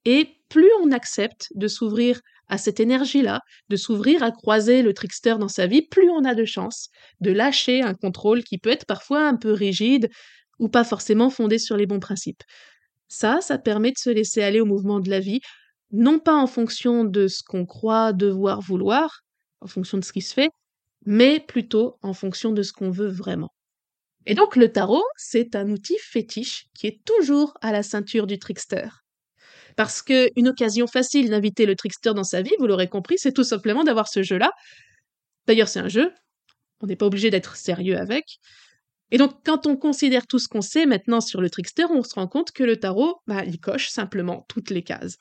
Et 0.05 0.27
plus 0.49 0.69
on 0.81 0.91
accepte 0.91 1.47
de 1.55 1.67
s'ouvrir 1.67 2.19
à 2.53 2.59
cette 2.59 2.79
énergie-là, 2.79 3.41
de 3.69 3.75
s'ouvrir 3.75 4.21
à 4.21 4.29
croiser 4.29 4.83
le 4.83 4.93
trickster 4.93 5.37
dans 5.39 5.47
sa 5.47 5.65
vie, 5.65 5.81
plus 5.81 6.07
on 6.11 6.23
a 6.23 6.35
de 6.35 6.45
chances 6.45 6.89
de 7.19 7.31
lâcher 7.31 7.81
un 7.81 7.95
contrôle 7.95 8.43
qui 8.43 8.59
peut 8.59 8.69
être 8.69 8.85
parfois 8.85 9.27
un 9.27 9.35
peu 9.35 9.51
rigide 9.51 10.07
ou 10.59 10.69
pas 10.69 10.83
forcément 10.83 11.31
fondé 11.31 11.57
sur 11.57 11.77
les 11.77 11.87
bons 11.87 11.99
principes. 11.99 12.43
Ça, 13.07 13.41
ça 13.41 13.57
permet 13.57 13.89
de 13.89 13.97
se 13.97 14.11
laisser 14.11 14.43
aller 14.43 14.61
au 14.61 14.67
mouvement 14.67 14.99
de 14.99 15.09
la 15.09 15.19
vie, 15.19 15.41
non 15.91 16.19
pas 16.19 16.35
en 16.35 16.45
fonction 16.45 17.05
de 17.05 17.27
ce 17.27 17.41
qu'on 17.41 17.65
croit 17.65 18.13
devoir 18.13 18.61
vouloir, 18.61 19.21
en 19.61 19.67
fonction 19.67 19.97
de 19.97 20.03
ce 20.03 20.13
qui 20.13 20.21
se 20.21 20.35
fait, 20.35 20.49
mais 21.07 21.39
plutôt 21.39 21.97
en 22.03 22.13
fonction 22.13 22.51
de 22.51 22.61
ce 22.61 22.71
qu'on 22.71 22.91
veut 22.91 23.09
vraiment. 23.09 23.49
Et 24.27 24.35
donc 24.35 24.55
le 24.55 24.71
tarot, 24.71 25.03
c'est 25.17 25.55
un 25.55 25.71
outil 25.71 25.97
fétiche 25.99 26.67
qui 26.75 26.85
est 26.85 27.03
toujours 27.03 27.55
à 27.61 27.71
la 27.71 27.81
ceinture 27.81 28.27
du 28.27 28.37
trickster. 28.37 29.02
Parce 29.75 30.01
qu'une 30.01 30.47
occasion 30.47 30.87
facile 30.87 31.29
d'inviter 31.29 31.65
le 31.65 31.75
trickster 31.75 32.13
dans 32.13 32.23
sa 32.23 32.41
vie, 32.41 32.53
vous 32.59 32.67
l'aurez 32.67 32.89
compris, 32.89 33.15
c'est 33.17 33.31
tout 33.31 33.43
simplement 33.43 33.83
d'avoir 33.83 34.07
ce 34.07 34.23
jeu-là. 34.23 34.51
D'ailleurs, 35.47 35.67
c'est 35.67 35.79
un 35.79 35.89
jeu, 35.89 36.11
on 36.81 36.87
n'est 36.87 36.95
pas 36.95 37.05
obligé 37.05 37.29
d'être 37.29 37.55
sérieux 37.55 37.97
avec. 37.97 38.39
Et 39.11 39.17
donc, 39.17 39.43
quand 39.45 39.67
on 39.67 39.77
considère 39.77 40.27
tout 40.27 40.39
ce 40.39 40.47
qu'on 40.47 40.61
sait 40.61 40.85
maintenant 40.85 41.21
sur 41.21 41.41
le 41.41 41.49
trickster, 41.49 41.85
on 41.91 42.03
se 42.03 42.15
rend 42.15 42.27
compte 42.27 42.51
que 42.51 42.63
le 42.63 42.77
tarot, 42.77 43.21
bah, 43.27 43.43
il 43.45 43.59
coche 43.59 43.89
simplement 43.89 44.45
toutes 44.49 44.69
les 44.69 44.83
cases. 44.83 45.17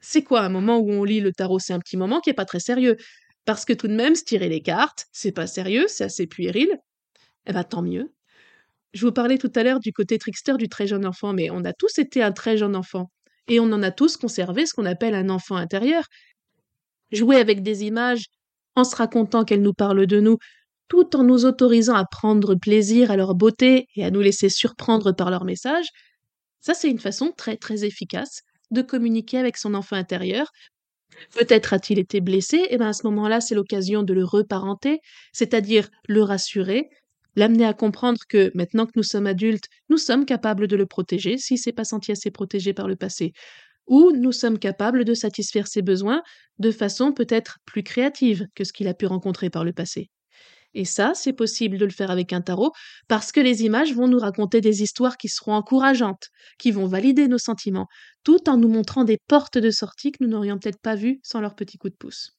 C'est 0.00 0.22
quoi 0.22 0.42
un 0.42 0.48
moment 0.48 0.78
où 0.78 0.90
on 0.90 1.04
lit 1.04 1.20
le 1.20 1.32
tarot? 1.32 1.58
C'est 1.58 1.72
un 1.72 1.78
petit 1.78 1.96
moment 1.96 2.20
qui 2.20 2.30
est 2.30 2.34
pas 2.34 2.44
très 2.44 2.60
sérieux. 2.60 2.96
Parce 3.44 3.64
que 3.64 3.72
tout 3.72 3.88
de 3.88 3.94
même, 3.94 4.14
se 4.14 4.24
tirer 4.24 4.48
les 4.48 4.60
cartes, 4.62 5.06
c'est 5.12 5.32
pas 5.32 5.46
sérieux, 5.46 5.86
c'est 5.88 6.04
assez 6.04 6.26
puéril. 6.26 6.68
Eh 7.46 7.52
ben, 7.52 7.64
tant 7.64 7.82
mieux. 7.82 8.12
Je 8.92 9.06
vous 9.06 9.12
parlais 9.12 9.38
tout 9.38 9.50
à 9.54 9.62
l'heure 9.62 9.80
du 9.80 9.92
côté 9.92 10.18
trickster 10.18 10.54
du 10.58 10.68
très 10.68 10.86
jeune 10.86 11.06
enfant, 11.06 11.32
mais 11.32 11.50
on 11.50 11.64
a 11.64 11.72
tous 11.72 11.98
été 11.98 12.22
un 12.22 12.32
très 12.32 12.56
jeune 12.56 12.76
enfant. 12.76 13.10
Et 13.48 13.58
on 13.58 13.72
en 13.72 13.82
a 13.82 13.90
tous 13.90 14.16
conservé 14.16 14.66
ce 14.66 14.74
qu'on 14.74 14.86
appelle 14.86 15.14
un 15.14 15.30
enfant 15.30 15.56
intérieur. 15.56 16.04
Jouer 17.10 17.36
avec 17.36 17.62
des 17.62 17.84
images, 17.84 18.26
en 18.76 18.84
se 18.84 18.96
racontant 18.96 19.44
qu'elles 19.44 19.62
nous 19.62 19.74
parlent 19.74 20.06
de 20.06 20.20
nous, 20.20 20.38
tout 20.88 21.16
en 21.16 21.24
nous 21.24 21.46
autorisant 21.46 21.94
à 21.94 22.04
prendre 22.04 22.54
plaisir 22.54 23.10
à 23.10 23.16
leur 23.16 23.34
beauté 23.34 23.86
et 23.96 24.04
à 24.04 24.10
nous 24.10 24.20
laisser 24.20 24.48
surprendre 24.48 25.12
par 25.12 25.30
leur 25.30 25.44
message, 25.44 25.86
ça 26.60 26.74
c'est 26.74 26.90
une 26.90 26.98
façon 26.98 27.32
très 27.36 27.56
très 27.56 27.84
efficace 27.84 28.42
de 28.70 28.82
communiquer 28.82 29.38
avec 29.38 29.56
son 29.56 29.74
enfant 29.74 29.96
intérieur. 29.96 30.50
Peut-être 31.34 31.72
a-t-il 31.72 31.98
été 31.98 32.20
blessé, 32.20 32.66
et 32.70 32.78
bien 32.78 32.88
à 32.88 32.92
ce 32.92 33.06
moment-là 33.06 33.40
c'est 33.40 33.54
l'occasion 33.54 34.02
de 34.02 34.14
le 34.14 34.24
reparenter, 34.24 35.00
c'est-à-dire 35.32 35.88
le 36.08 36.22
rassurer, 36.22 36.88
l'amener 37.36 37.64
à 37.64 37.74
comprendre 37.74 38.20
que 38.28 38.50
maintenant 38.54 38.86
que 38.86 38.92
nous 38.96 39.02
sommes 39.02 39.26
adultes, 39.26 39.68
nous 39.88 39.98
sommes 39.98 40.24
capables 40.26 40.68
de 40.68 40.76
le 40.76 40.86
protéger 40.86 41.38
s'il 41.38 41.58
s'est 41.58 41.72
pas 41.72 41.84
senti 41.84 42.12
assez 42.12 42.30
protégé 42.30 42.72
par 42.72 42.88
le 42.88 42.96
passé, 42.96 43.32
ou 43.86 44.12
nous 44.12 44.32
sommes 44.32 44.58
capables 44.58 45.04
de 45.04 45.14
satisfaire 45.14 45.66
ses 45.68 45.82
besoins 45.82 46.22
de 46.58 46.70
façon 46.70 47.12
peut-être 47.12 47.58
plus 47.66 47.82
créative 47.82 48.46
que 48.54 48.64
ce 48.64 48.72
qu'il 48.72 48.88
a 48.88 48.94
pu 48.94 49.06
rencontrer 49.06 49.50
par 49.50 49.64
le 49.64 49.72
passé. 49.72 50.10
Et 50.74 50.84
ça, 50.84 51.12
c'est 51.14 51.32
possible 51.32 51.78
de 51.78 51.84
le 51.84 51.90
faire 51.90 52.10
avec 52.10 52.32
un 52.32 52.40
tarot 52.42 52.72
parce 53.08 53.32
que 53.32 53.40
les 53.40 53.62
images 53.64 53.94
vont 53.94 54.08
nous 54.08 54.18
raconter 54.18 54.60
des 54.60 54.82
histoires 54.82 55.16
qui 55.18 55.28
seront 55.28 55.54
encourageantes, 55.54 56.28
qui 56.58 56.70
vont 56.70 56.86
valider 56.86 57.28
nos 57.28 57.38
sentiments, 57.38 57.88
tout 58.24 58.48
en 58.48 58.56
nous 58.58 58.68
montrant 58.68 59.04
des 59.04 59.18
portes 59.28 59.58
de 59.58 59.70
sortie 59.70 60.12
que 60.12 60.22
nous 60.22 60.30
n'aurions 60.30 60.58
peut-être 60.58 60.80
pas 60.80 60.94
vues 60.94 61.20
sans 61.22 61.40
leur 61.40 61.54
petit 61.54 61.78
coup 61.78 61.90
de 61.90 61.96
pouce. 61.96 62.36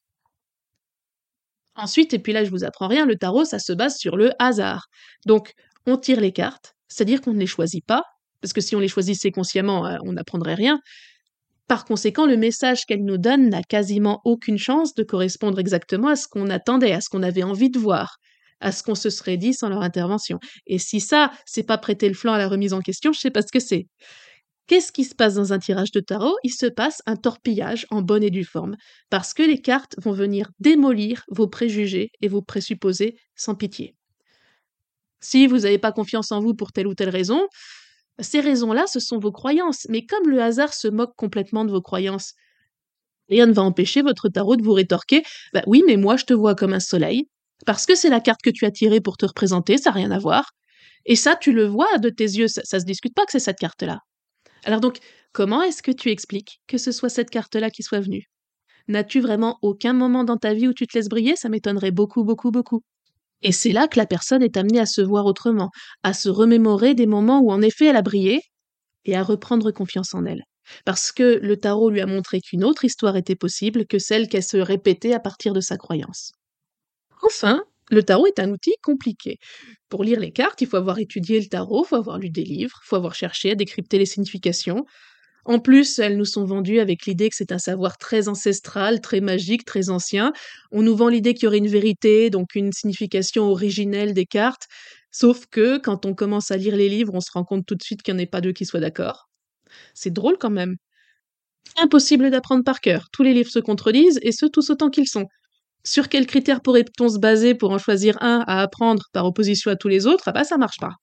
Ensuite, 1.75 2.13
et 2.13 2.19
puis 2.19 2.33
là 2.33 2.43
je 2.43 2.49
vous 2.51 2.63
apprends 2.63 2.87
rien, 2.87 3.05
le 3.05 3.15
tarot 3.15 3.45
ça 3.45 3.59
se 3.59 3.73
base 3.73 3.97
sur 3.97 4.15
le 4.15 4.31
hasard. 4.39 4.87
Donc 5.25 5.53
on 5.85 5.97
tire 5.97 6.19
les 6.21 6.31
cartes, 6.31 6.73
c'est-à-dire 6.87 7.21
qu'on 7.21 7.33
ne 7.33 7.39
les 7.39 7.47
choisit 7.47 7.85
pas, 7.85 8.03
parce 8.41 8.53
que 8.53 8.61
si 8.61 8.75
on 8.75 8.79
les 8.79 8.87
choisissait 8.87 9.31
consciemment, 9.31 9.85
euh, 9.87 9.97
on 10.05 10.13
n'apprendrait 10.13 10.55
rien. 10.55 10.79
Par 11.67 11.85
conséquent, 11.85 12.25
le 12.25 12.37
message 12.37 12.85
qu'elle 12.85 13.03
nous 13.05 13.17
donne 13.17 13.49
n'a 13.49 13.63
quasiment 13.63 14.21
aucune 14.25 14.57
chance 14.57 14.93
de 14.95 15.03
correspondre 15.03 15.59
exactement 15.59 16.09
à 16.09 16.15
ce 16.15 16.27
qu'on 16.27 16.49
attendait, 16.49 16.91
à 16.93 17.01
ce 17.01 17.09
qu'on 17.09 17.23
avait 17.23 17.43
envie 17.43 17.69
de 17.69 17.79
voir. 17.79 18.17
à 18.59 18.71
ce 18.71 18.81
qu'on 18.83 18.95
se 18.95 19.09
serait 19.09 19.37
dit 19.37 19.53
sans 19.53 19.69
leur 19.69 19.81
intervention. 19.81 20.39
Et 20.67 20.79
si 20.79 21.01
ça, 21.01 21.31
c'est 21.45 21.63
pas 21.63 21.77
prêter 21.77 22.07
le 22.07 22.13
flanc 22.15 22.33
à 22.33 22.37
la 22.37 22.47
remise 22.47 22.73
en 22.73 22.79
question, 22.81 23.11
je 23.11 23.19
sais 23.19 23.31
pas 23.31 23.41
ce 23.41 23.51
que 23.51 23.59
c'est. 23.59 23.87
Qu'est-ce 24.67 24.91
qui 24.91 25.03
se 25.05 25.15
passe 25.15 25.35
dans 25.35 25.53
un 25.53 25.59
tirage 25.59 25.91
de 25.91 25.99
tarot? 26.01 26.37
Il 26.43 26.51
se 26.51 26.65
passe 26.65 27.01
un 27.05 27.15
torpillage 27.15 27.85
en 27.91 28.01
bonne 28.01 28.23
et 28.23 28.29
due 28.29 28.43
forme, 28.45 28.75
parce 29.09 29.33
que 29.33 29.43
les 29.43 29.61
cartes 29.61 29.95
vont 30.01 30.13
venir 30.13 30.49
démolir 30.59 31.23
vos 31.29 31.47
préjugés 31.47 32.11
et 32.21 32.27
vos 32.27 32.41
présupposés 32.41 33.17
sans 33.35 33.55
pitié. 33.55 33.95
Si 35.21 35.47
vous 35.47 35.59
n'avez 35.59 35.77
pas 35.79 35.91
confiance 35.91 36.31
en 36.31 36.39
vous 36.39 36.53
pour 36.53 36.71
telle 36.71 36.87
ou 36.87 36.93
telle 36.95 37.09
raison, 37.09 37.47
ces 38.19 38.41
raisons-là, 38.41 38.87
ce 38.87 38.99
sont 38.99 39.19
vos 39.19 39.31
croyances, 39.31 39.87
mais 39.89 40.05
comme 40.05 40.29
le 40.29 40.41
hasard 40.41 40.73
se 40.73 40.87
moque 40.87 41.15
complètement 41.15 41.65
de 41.65 41.71
vos 41.71 41.81
croyances, 41.81 42.33
rien 43.29 43.47
ne 43.47 43.53
va 43.53 43.63
empêcher 43.63 44.01
votre 44.01 44.29
tarot 44.29 44.55
de 44.57 44.63
vous 44.63 44.73
rétorquer 44.73 45.23
bah 45.53 45.63
oui, 45.67 45.83
mais 45.87 45.97
moi 45.97 46.17
je 46.17 46.25
te 46.25 46.33
vois 46.33 46.55
comme 46.55 46.73
un 46.73 46.79
soleil, 46.81 47.27
parce 47.65 47.85
que 47.85 47.95
c'est 47.95 48.09
la 48.09 48.19
carte 48.21 48.41
que 48.43 48.49
tu 48.51 48.65
as 48.65 48.71
tirée 48.71 49.01
pour 49.01 49.17
te 49.17 49.25
représenter, 49.25 49.77
ça 49.77 49.91
n'a 49.91 49.95
rien 49.97 50.11
à 50.11 50.19
voir. 50.19 50.51
Et 51.05 51.15
ça, 51.17 51.35
tu 51.35 51.53
le 51.53 51.65
vois 51.67 51.97
de 51.99 52.09
tes 52.09 52.25
yeux, 52.25 52.47
ça, 52.47 52.61
ça 52.65 52.79
se 52.79 52.85
discute 52.85 53.13
pas 53.15 53.25
que 53.25 53.31
c'est 53.33 53.39
cette 53.39 53.59
carte-là. 53.59 53.99
Alors 54.65 54.79
donc, 54.81 54.99
comment 55.31 55.61
est-ce 55.61 55.83
que 55.83 55.91
tu 55.91 56.09
expliques 56.09 56.61
que 56.67 56.77
ce 56.77 56.91
soit 56.91 57.09
cette 57.09 57.29
carte-là 57.29 57.69
qui 57.69 57.83
soit 57.83 57.99
venue? 57.99 58.25
N'as-tu 58.87 59.21
vraiment 59.21 59.59
aucun 59.61 59.93
moment 59.93 60.23
dans 60.23 60.37
ta 60.37 60.53
vie 60.53 60.67
où 60.67 60.73
tu 60.73 60.87
te 60.87 60.97
laisses 60.97 61.09
briller? 61.09 61.35
Ça 61.35 61.49
m'étonnerait 61.49 61.91
beaucoup, 61.91 62.23
beaucoup, 62.23 62.51
beaucoup. 62.51 62.83
Et 63.41 63.51
c'est 63.51 63.73
là 63.73 63.87
que 63.87 63.99
la 63.99 64.05
personne 64.05 64.43
est 64.43 64.57
amenée 64.57 64.79
à 64.79 64.85
se 64.85 65.01
voir 65.01 65.25
autrement, 65.25 65.69
à 66.03 66.13
se 66.13 66.29
remémorer 66.29 66.95
des 66.95 67.07
moments 67.07 67.41
où 67.41 67.51
en 67.51 67.61
effet 67.61 67.87
elle 67.87 67.97
a 67.97 68.01
brillé 68.01 68.41
et 69.05 69.15
à 69.15 69.23
reprendre 69.23 69.71
confiance 69.71 70.13
en 70.13 70.25
elle. 70.25 70.43
Parce 70.85 71.11
que 71.11 71.39
le 71.41 71.57
tarot 71.57 71.89
lui 71.89 72.01
a 72.01 72.05
montré 72.05 72.41
qu'une 72.41 72.63
autre 72.63 72.85
histoire 72.85 73.17
était 73.17 73.35
possible 73.35 73.85
que 73.85 73.99
celle 73.99 74.29
qu'elle 74.29 74.43
se 74.43 74.57
répétait 74.57 75.13
à 75.13 75.19
partir 75.19 75.53
de 75.53 75.61
sa 75.61 75.77
croyance. 75.77 76.31
Enfin, 77.23 77.63
le 77.91 78.03
tarot 78.03 78.27
est 78.27 78.39
un 78.39 78.49
outil 78.49 78.73
compliqué. 78.81 79.37
Pour 79.89 80.03
lire 80.03 80.19
les 80.19 80.31
cartes, 80.31 80.61
il 80.61 80.67
faut 80.67 80.77
avoir 80.77 80.99
étudié 80.99 81.39
le 81.39 81.47
tarot, 81.47 81.83
il 81.85 81.87
faut 81.89 81.95
avoir 81.95 82.17
lu 82.19 82.29
des 82.29 82.43
livres, 82.43 82.79
il 82.83 82.87
faut 82.87 82.95
avoir 82.95 83.15
cherché 83.15 83.51
à 83.51 83.55
décrypter 83.55 83.97
les 83.97 84.05
significations. 84.05 84.85
En 85.45 85.59
plus, 85.59 85.99
elles 85.99 86.17
nous 86.17 86.25
sont 86.25 86.45
vendues 86.45 86.79
avec 86.79 87.05
l'idée 87.05 87.29
que 87.29 87.35
c'est 87.35 87.51
un 87.51 87.59
savoir 87.59 87.97
très 87.97 88.29
ancestral, 88.29 89.01
très 89.01 89.19
magique, 89.19 89.65
très 89.65 89.89
ancien. 89.89 90.31
On 90.71 90.81
nous 90.81 90.95
vend 90.95 91.09
l'idée 91.09 91.33
qu'il 91.33 91.43
y 91.43 91.47
aurait 91.47 91.57
une 91.57 91.67
vérité, 91.67 92.29
donc 92.29 92.55
une 92.55 92.71
signification 92.71 93.43
originelle 93.45 94.13
des 94.13 94.25
cartes. 94.25 94.67
Sauf 95.11 95.45
que 95.47 95.77
quand 95.79 96.05
on 96.05 96.13
commence 96.15 96.49
à 96.51 96.57
lire 96.57 96.75
les 96.77 96.89
livres, 96.89 97.13
on 97.13 97.19
se 97.21 97.31
rend 97.31 97.43
compte 97.43 97.65
tout 97.65 97.75
de 97.75 97.83
suite 97.83 98.01
qu'il 98.01 98.13
n'y 98.15 98.21
en 98.21 98.23
ait 98.23 98.27
pas 98.27 98.41
deux 98.41 98.53
qui 98.53 98.65
soient 98.65 98.79
d'accord. 98.79 99.29
C'est 99.93 100.13
drôle 100.13 100.37
quand 100.39 100.49
même. 100.49 100.77
Impossible 101.77 102.31
d'apprendre 102.31 102.63
par 102.63 102.81
cœur. 102.81 103.07
Tous 103.11 103.23
les 103.23 103.33
livres 103.33 103.49
se 103.51 103.59
contredisent, 103.59 104.19
et 104.23 104.31
ce 104.31 104.45
tous 104.45 104.69
autant 104.69 104.89
qu'ils 104.89 105.07
sont. 105.07 105.27
Sur 105.85 106.09
quels 106.09 106.27
critères 106.27 106.61
pourrait-on 106.61 107.07
se 107.07 107.19
baser 107.19 107.55
pour 107.55 107.71
en 107.71 107.77
choisir 107.77 108.17
un 108.21 108.43
à 108.47 108.61
apprendre 108.61 109.03
par 109.13 109.25
opposition 109.25 109.71
à 109.71 109.77
tous 109.77 109.87
les 109.87 110.07
autres? 110.07 110.23
Ah 110.27 110.31
bah 110.33 110.43
ça 110.43 110.57
marche 110.57 110.77
pas. 110.79 110.95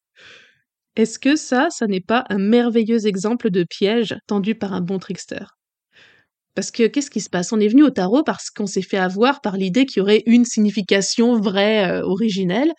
Est-ce 0.95 1.19
que 1.19 1.35
ça, 1.35 1.69
ça 1.71 1.89
n'est 1.89 2.01
pas 2.01 2.25
un 2.29 2.39
merveilleux 2.39 3.05
exemple 3.09 3.51
de 3.51 3.65
piège 3.65 4.17
tendu 4.29 4.55
par 4.55 4.73
un 4.73 4.81
bon 4.81 5.01
trickster? 5.01 5.45
Parce 6.55 6.71
que 6.71 6.87
qu'est-ce 6.87 7.11
qui 7.11 7.21
se 7.21 7.31
passe? 7.31 7.53
On 7.53 7.61
est 7.61 7.69
venu 7.69 7.83
au 7.85 7.91
tarot 7.91 8.23
parce 8.25 8.51
qu'on 8.51 8.67
s'est 8.67 8.83
fait 8.83 8.97
avoir 8.99 9.41
par 9.41 9.57
l'idée 9.57 9.87
qu'il 9.87 9.99
y 9.99 10.03
aurait 10.03 10.23
une 10.27 10.45
signification 10.45 11.41
vraie, 11.41 11.89
euh, 11.91 12.05
originelle. 12.05 12.73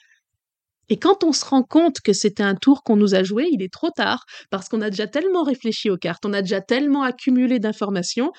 Et 0.89 0.97
quand 0.97 1.23
on 1.23 1.31
se 1.33 1.45
rend 1.45 1.63
compte 1.63 2.01
que 2.01 2.13
c'était 2.13 2.43
un 2.43 2.55
tour 2.55 2.83
qu'on 2.83 2.97
nous 2.97 3.15
a 3.15 3.23
joué, 3.23 3.47
il 3.51 3.63
est 3.63 3.73
trop 3.73 3.89
tard, 3.91 4.25
parce 4.51 4.69
qu'on 4.69 4.81
a 4.81 4.89
déjà 4.89 5.07
tellement 5.07 5.43
réfléchi 5.43 5.89
aux 5.89 5.97
cartes, 5.97 6.25
on 6.25 6.33
a 6.33 6.41
déjà 6.41 6.61
tellement 6.61 7.03
accumulé 7.03 7.59
d'informations 7.59 8.31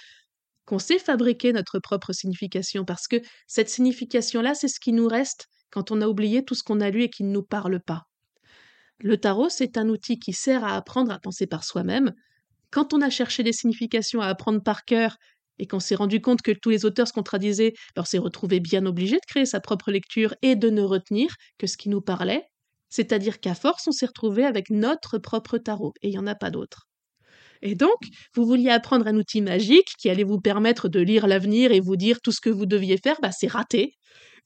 qu'on 0.64 0.78
sait 0.78 0.98
fabriquer 0.98 1.52
notre 1.52 1.78
propre 1.78 2.12
signification, 2.12 2.84
parce 2.84 3.08
que 3.08 3.16
cette 3.46 3.68
signification-là, 3.68 4.54
c'est 4.54 4.68
ce 4.68 4.80
qui 4.80 4.92
nous 4.92 5.08
reste 5.08 5.46
quand 5.70 5.90
on 5.90 6.00
a 6.00 6.08
oublié 6.08 6.44
tout 6.44 6.54
ce 6.54 6.62
qu'on 6.62 6.80
a 6.80 6.90
lu 6.90 7.02
et 7.02 7.10
qui 7.10 7.24
ne 7.24 7.32
nous 7.32 7.42
parle 7.42 7.80
pas. 7.80 8.04
Le 8.98 9.16
tarot, 9.16 9.48
c'est 9.48 9.76
un 9.76 9.88
outil 9.88 10.18
qui 10.18 10.32
sert 10.32 10.64
à 10.64 10.76
apprendre 10.76 11.10
à 11.10 11.18
penser 11.18 11.46
par 11.46 11.64
soi-même. 11.64 12.12
Quand 12.70 12.94
on 12.94 13.00
a 13.00 13.10
cherché 13.10 13.42
des 13.42 13.52
significations 13.52 14.20
à 14.20 14.26
apprendre 14.26 14.62
par 14.62 14.84
cœur 14.84 15.16
et 15.58 15.66
qu'on 15.66 15.80
s'est 15.80 15.94
rendu 15.94 16.20
compte 16.20 16.42
que 16.42 16.52
tous 16.52 16.70
les 16.70 16.84
auteurs 16.84 17.08
se 17.08 17.12
contradisaient, 17.12 17.74
on 17.96 18.04
s'est 18.04 18.18
retrouvé 18.18 18.60
bien 18.60 18.86
obligé 18.86 19.16
de 19.16 19.26
créer 19.26 19.46
sa 19.46 19.60
propre 19.60 19.90
lecture 19.90 20.34
et 20.42 20.56
de 20.56 20.70
ne 20.70 20.82
retenir 20.82 21.34
que 21.58 21.66
ce 21.66 21.76
qui 21.76 21.88
nous 21.88 22.00
parlait, 22.00 22.44
c'est-à-dire 22.90 23.40
qu'à 23.40 23.54
force, 23.54 23.88
on 23.88 23.92
s'est 23.92 24.06
retrouvé 24.06 24.44
avec 24.44 24.70
notre 24.70 25.18
propre 25.18 25.58
tarot, 25.58 25.94
et 26.02 26.08
il 26.08 26.12
n'y 26.12 26.18
en 26.18 26.26
a 26.26 26.34
pas 26.34 26.50
d'autre. 26.50 26.88
Et 27.62 27.74
donc, 27.74 27.98
vous 28.34 28.44
vouliez 28.44 28.70
apprendre 28.70 29.06
un 29.06 29.16
outil 29.16 29.40
magique 29.40 29.94
qui 29.98 30.10
allait 30.10 30.24
vous 30.24 30.40
permettre 30.40 30.88
de 30.88 31.00
lire 31.00 31.26
l'avenir 31.26 31.72
et 31.72 31.80
vous 31.80 31.96
dire 31.96 32.20
tout 32.20 32.32
ce 32.32 32.40
que 32.40 32.50
vous 32.50 32.66
deviez 32.66 32.98
faire, 32.98 33.16
bah 33.22 33.32
c'est 33.32 33.46
raté. 33.46 33.94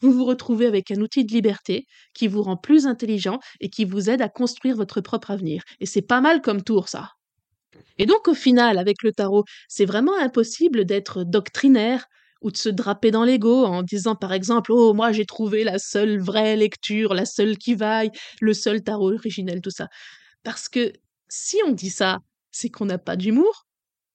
Vous 0.01 0.13
vous 0.13 0.27
retrouvez 0.27 0.67
avec 0.67 0.91
un 0.91 1.01
outil 1.01 1.25
de 1.25 1.33
liberté 1.33 1.87
qui 2.15 2.29
vous 2.29 2.43
rend 2.43 2.57
plus 2.59 2.87
intelligent 2.87 3.39
et 3.61 3.71
qui 3.71 3.85
vous 3.87 4.11
aide 4.11 4.21
à 4.21 4.29
construire 4.29 4.77
votre 4.77 5.01
propre 5.01 5.31
avenir. 5.31 5.63
Et 5.81 5.87
c'est 5.87 6.03
pas 6.03 6.21
mal 6.21 6.43
comme 6.43 6.63
tour, 6.63 6.89
ça. 6.89 7.13
Et 7.99 8.07
donc, 8.07 8.29
au 8.29 8.35
final, 8.35 8.79
avec 8.79 9.03
le 9.03 9.13
tarot, 9.13 9.45
c'est 9.69 9.85
vraiment 9.87 10.17
impossible 10.19 10.85
d'être 10.85 11.25
doctrinaire 11.25 12.07
ou 12.43 12.51
de 12.51 12.57
se 12.57 12.69
draper 12.69 13.11
dans 13.11 13.25
l'ego 13.25 13.65
en 13.65 13.83
disant 13.83 14.15
par 14.15 14.33
exemple 14.33 14.71
Oh, 14.73 14.93
moi 14.95 15.13
j'ai 15.13 15.25
trouvé 15.25 15.65
la 15.65 15.79
seule 15.79 16.19
vraie 16.19 16.57
lecture, 16.57 17.15
la 17.15 17.25
seule 17.25 17.57
qui 17.57 17.75
vaille, 17.75 18.11
le 18.41 18.53
seul 18.55 18.83
tarot 18.83 19.15
originel, 19.15 19.61
tout 19.63 19.71
ça. 19.71 19.89
Parce 20.43 20.69
que 20.69 20.93
si 21.29 21.59
on 21.67 21.73
dit 21.73 21.91
ça, 21.91 22.19
c'est 22.57 22.71
qu'on 22.71 22.87
n'a 22.87 22.99
pas 22.99 23.17
d'humour. 23.17 23.67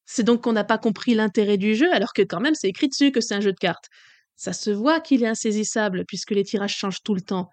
C'est 0.05 0.23
donc 0.23 0.43
qu'on 0.43 0.53
n'a 0.53 0.63
pas 0.63 0.77
compris 0.77 1.13
l'intérêt 1.13 1.57
du 1.57 1.75
jeu, 1.75 1.91
alors 1.93 2.13
que 2.13 2.21
quand 2.21 2.39
même 2.41 2.55
c'est 2.55 2.69
écrit 2.69 2.89
dessus 2.89 3.11
que 3.11 3.21
c'est 3.21 3.35
un 3.35 3.41
jeu 3.41 3.53
de 3.53 3.59
cartes. 3.59 3.87
Ça 4.35 4.53
se 4.53 4.71
voit 4.71 4.99
qu'il 4.99 5.23
est 5.23 5.27
insaisissable, 5.27 6.03
puisque 6.07 6.31
les 6.31 6.43
tirages 6.43 6.75
changent 6.75 7.03
tout 7.03 7.13
le 7.15 7.21
temps. 7.21 7.49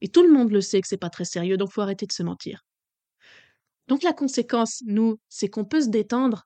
Et 0.00 0.08
tout 0.08 0.22
le 0.22 0.32
monde 0.32 0.50
le 0.50 0.60
sait 0.60 0.80
que 0.80 0.88
c'est 0.88 0.96
pas 0.96 1.10
très 1.10 1.26
sérieux, 1.26 1.56
donc 1.56 1.70
faut 1.70 1.82
arrêter 1.82 2.06
de 2.06 2.12
se 2.12 2.22
mentir. 2.22 2.62
Donc 3.88 4.02
la 4.02 4.12
conséquence, 4.12 4.82
nous, 4.86 5.18
c'est 5.28 5.48
qu'on 5.48 5.64
peut 5.64 5.82
se 5.82 5.88
détendre. 5.88 6.44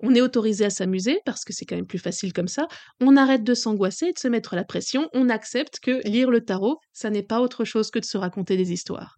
On 0.00 0.14
est 0.14 0.20
autorisé 0.20 0.64
à 0.64 0.70
s'amuser, 0.70 1.20
parce 1.26 1.44
que 1.44 1.52
c'est 1.52 1.66
quand 1.66 1.76
même 1.76 1.86
plus 1.86 1.98
facile 1.98 2.32
comme 2.32 2.48
ça. 2.48 2.68
On 3.00 3.16
arrête 3.16 3.44
de 3.44 3.52
s'angoisser 3.52 4.06
et 4.06 4.12
de 4.12 4.18
se 4.18 4.28
mettre 4.28 4.56
la 4.56 4.64
pression. 4.64 5.08
On 5.12 5.28
accepte 5.28 5.80
que 5.80 6.00
lire 6.08 6.30
le 6.30 6.44
tarot, 6.44 6.78
ça 6.92 7.10
n'est 7.10 7.22
pas 7.22 7.40
autre 7.40 7.64
chose 7.64 7.90
que 7.90 7.98
de 7.98 8.04
se 8.04 8.16
raconter 8.16 8.56
des 8.56 8.72
histoires. 8.72 9.16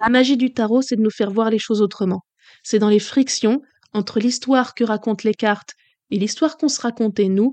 La 0.00 0.08
magie 0.08 0.36
du 0.36 0.52
tarot, 0.52 0.82
c'est 0.82 0.96
de 0.96 1.02
nous 1.02 1.10
faire 1.10 1.30
voir 1.30 1.48
les 1.50 1.60
choses 1.60 1.80
autrement. 1.80 2.22
C'est 2.62 2.78
dans 2.78 2.88
les 2.88 2.98
frictions 2.98 3.60
entre 3.92 4.20
l'histoire 4.20 4.74
que 4.74 4.84
racontent 4.84 5.22
les 5.24 5.34
cartes 5.34 5.74
et 6.10 6.18
l'histoire 6.18 6.56
qu'on 6.56 6.68
se 6.68 6.80
racontait 6.80 7.28
nous 7.28 7.52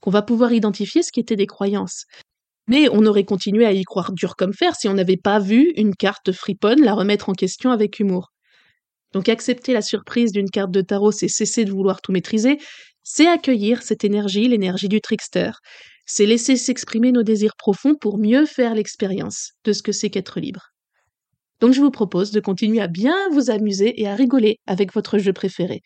qu'on 0.00 0.10
va 0.10 0.22
pouvoir 0.22 0.52
identifier 0.52 1.02
ce 1.02 1.12
qui 1.12 1.20
était 1.20 1.36
des 1.36 1.46
croyances. 1.46 2.04
Mais 2.68 2.88
on 2.90 3.06
aurait 3.06 3.24
continué 3.24 3.64
à 3.66 3.72
y 3.72 3.82
croire 3.82 4.12
dur 4.12 4.36
comme 4.36 4.52
fer 4.52 4.76
si 4.76 4.88
on 4.88 4.94
n'avait 4.94 5.16
pas 5.16 5.38
vu 5.38 5.72
une 5.76 5.94
carte 5.94 6.32
friponne 6.32 6.82
la 6.82 6.94
remettre 6.94 7.28
en 7.28 7.32
question 7.32 7.70
avec 7.70 7.98
humour. 7.98 8.30
Donc 9.12 9.28
accepter 9.28 9.72
la 9.72 9.82
surprise 9.82 10.32
d'une 10.32 10.50
carte 10.50 10.70
de 10.70 10.82
tarot, 10.82 11.12
c'est 11.12 11.28
cesser 11.28 11.64
de 11.64 11.72
vouloir 11.72 12.02
tout 12.02 12.12
maîtriser, 12.12 12.58
c'est 13.02 13.26
accueillir 13.26 13.82
cette 13.82 14.04
énergie, 14.04 14.48
l'énergie 14.48 14.88
du 14.88 15.00
trickster. 15.00 15.52
C'est 16.04 16.26
laisser 16.26 16.56
s'exprimer 16.56 17.10
nos 17.10 17.22
désirs 17.22 17.56
profonds 17.56 17.94
pour 17.94 18.18
mieux 18.18 18.44
faire 18.44 18.74
l'expérience 18.74 19.52
de 19.64 19.72
ce 19.72 19.82
que 19.82 19.92
c'est 19.92 20.10
qu'être 20.10 20.40
libre. 20.40 20.68
Donc 21.60 21.72
je 21.72 21.80
vous 21.80 21.90
propose 21.90 22.30
de 22.30 22.40
continuer 22.40 22.80
à 22.80 22.86
bien 22.86 23.16
vous 23.32 23.50
amuser 23.50 24.00
et 24.00 24.06
à 24.06 24.14
rigoler 24.14 24.58
avec 24.66 24.92
votre 24.92 25.18
jeu 25.18 25.32
préféré. 25.32 25.82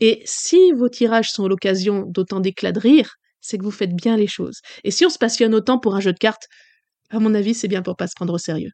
Et 0.00 0.22
si 0.24 0.72
vos 0.72 0.88
tirages 0.88 1.30
sont 1.30 1.48
l'occasion 1.48 2.04
d'autant 2.06 2.40
d'éclats 2.40 2.72
de 2.72 2.80
rire, 2.80 3.14
c'est 3.40 3.58
que 3.58 3.64
vous 3.64 3.70
faites 3.70 3.94
bien 3.94 4.16
les 4.16 4.26
choses. 4.26 4.60
Et 4.84 4.90
si 4.90 5.04
on 5.06 5.10
se 5.10 5.18
passionne 5.18 5.54
autant 5.54 5.78
pour 5.78 5.94
un 5.94 6.00
jeu 6.00 6.12
de 6.12 6.18
cartes, 6.18 6.48
à 7.10 7.18
mon 7.18 7.34
avis, 7.34 7.54
c'est 7.54 7.68
bien 7.68 7.82
pour 7.82 7.96
pas 7.96 8.06
se 8.06 8.14
prendre 8.14 8.34
au 8.34 8.38
sérieux. 8.38 8.70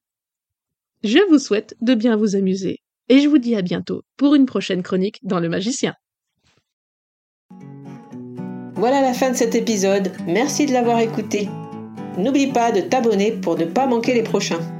Je 1.02 1.18
vous 1.28 1.38
souhaite 1.38 1.74
de 1.80 1.94
bien 1.94 2.16
vous 2.16 2.36
amuser 2.36 2.78
et 3.08 3.20
je 3.20 3.28
vous 3.28 3.38
dis 3.38 3.56
à 3.56 3.62
bientôt 3.62 4.02
pour 4.16 4.34
une 4.34 4.46
prochaine 4.46 4.82
chronique 4.82 5.18
dans 5.22 5.40
Le 5.40 5.48
Magicien. 5.48 5.94
Voilà 8.74 9.02
la 9.02 9.12
fin 9.12 9.30
de 9.30 9.36
cet 9.36 9.54
épisode. 9.54 10.12
Merci 10.26 10.66
de 10.66 10.72
l'avoir 10.72 11.00
écouté. 11.00 11.48
N'oublie 12.16 12.52
pas 12.52 12.72
de 12.72 12.80
t'abonner 12.80 13.32
pour 13.32 13.58
ne 13.58 13.64
pas 13.64 13.86
manquer 13.86 14.14
les 14.14 14.22
prochains. 14.22 14.79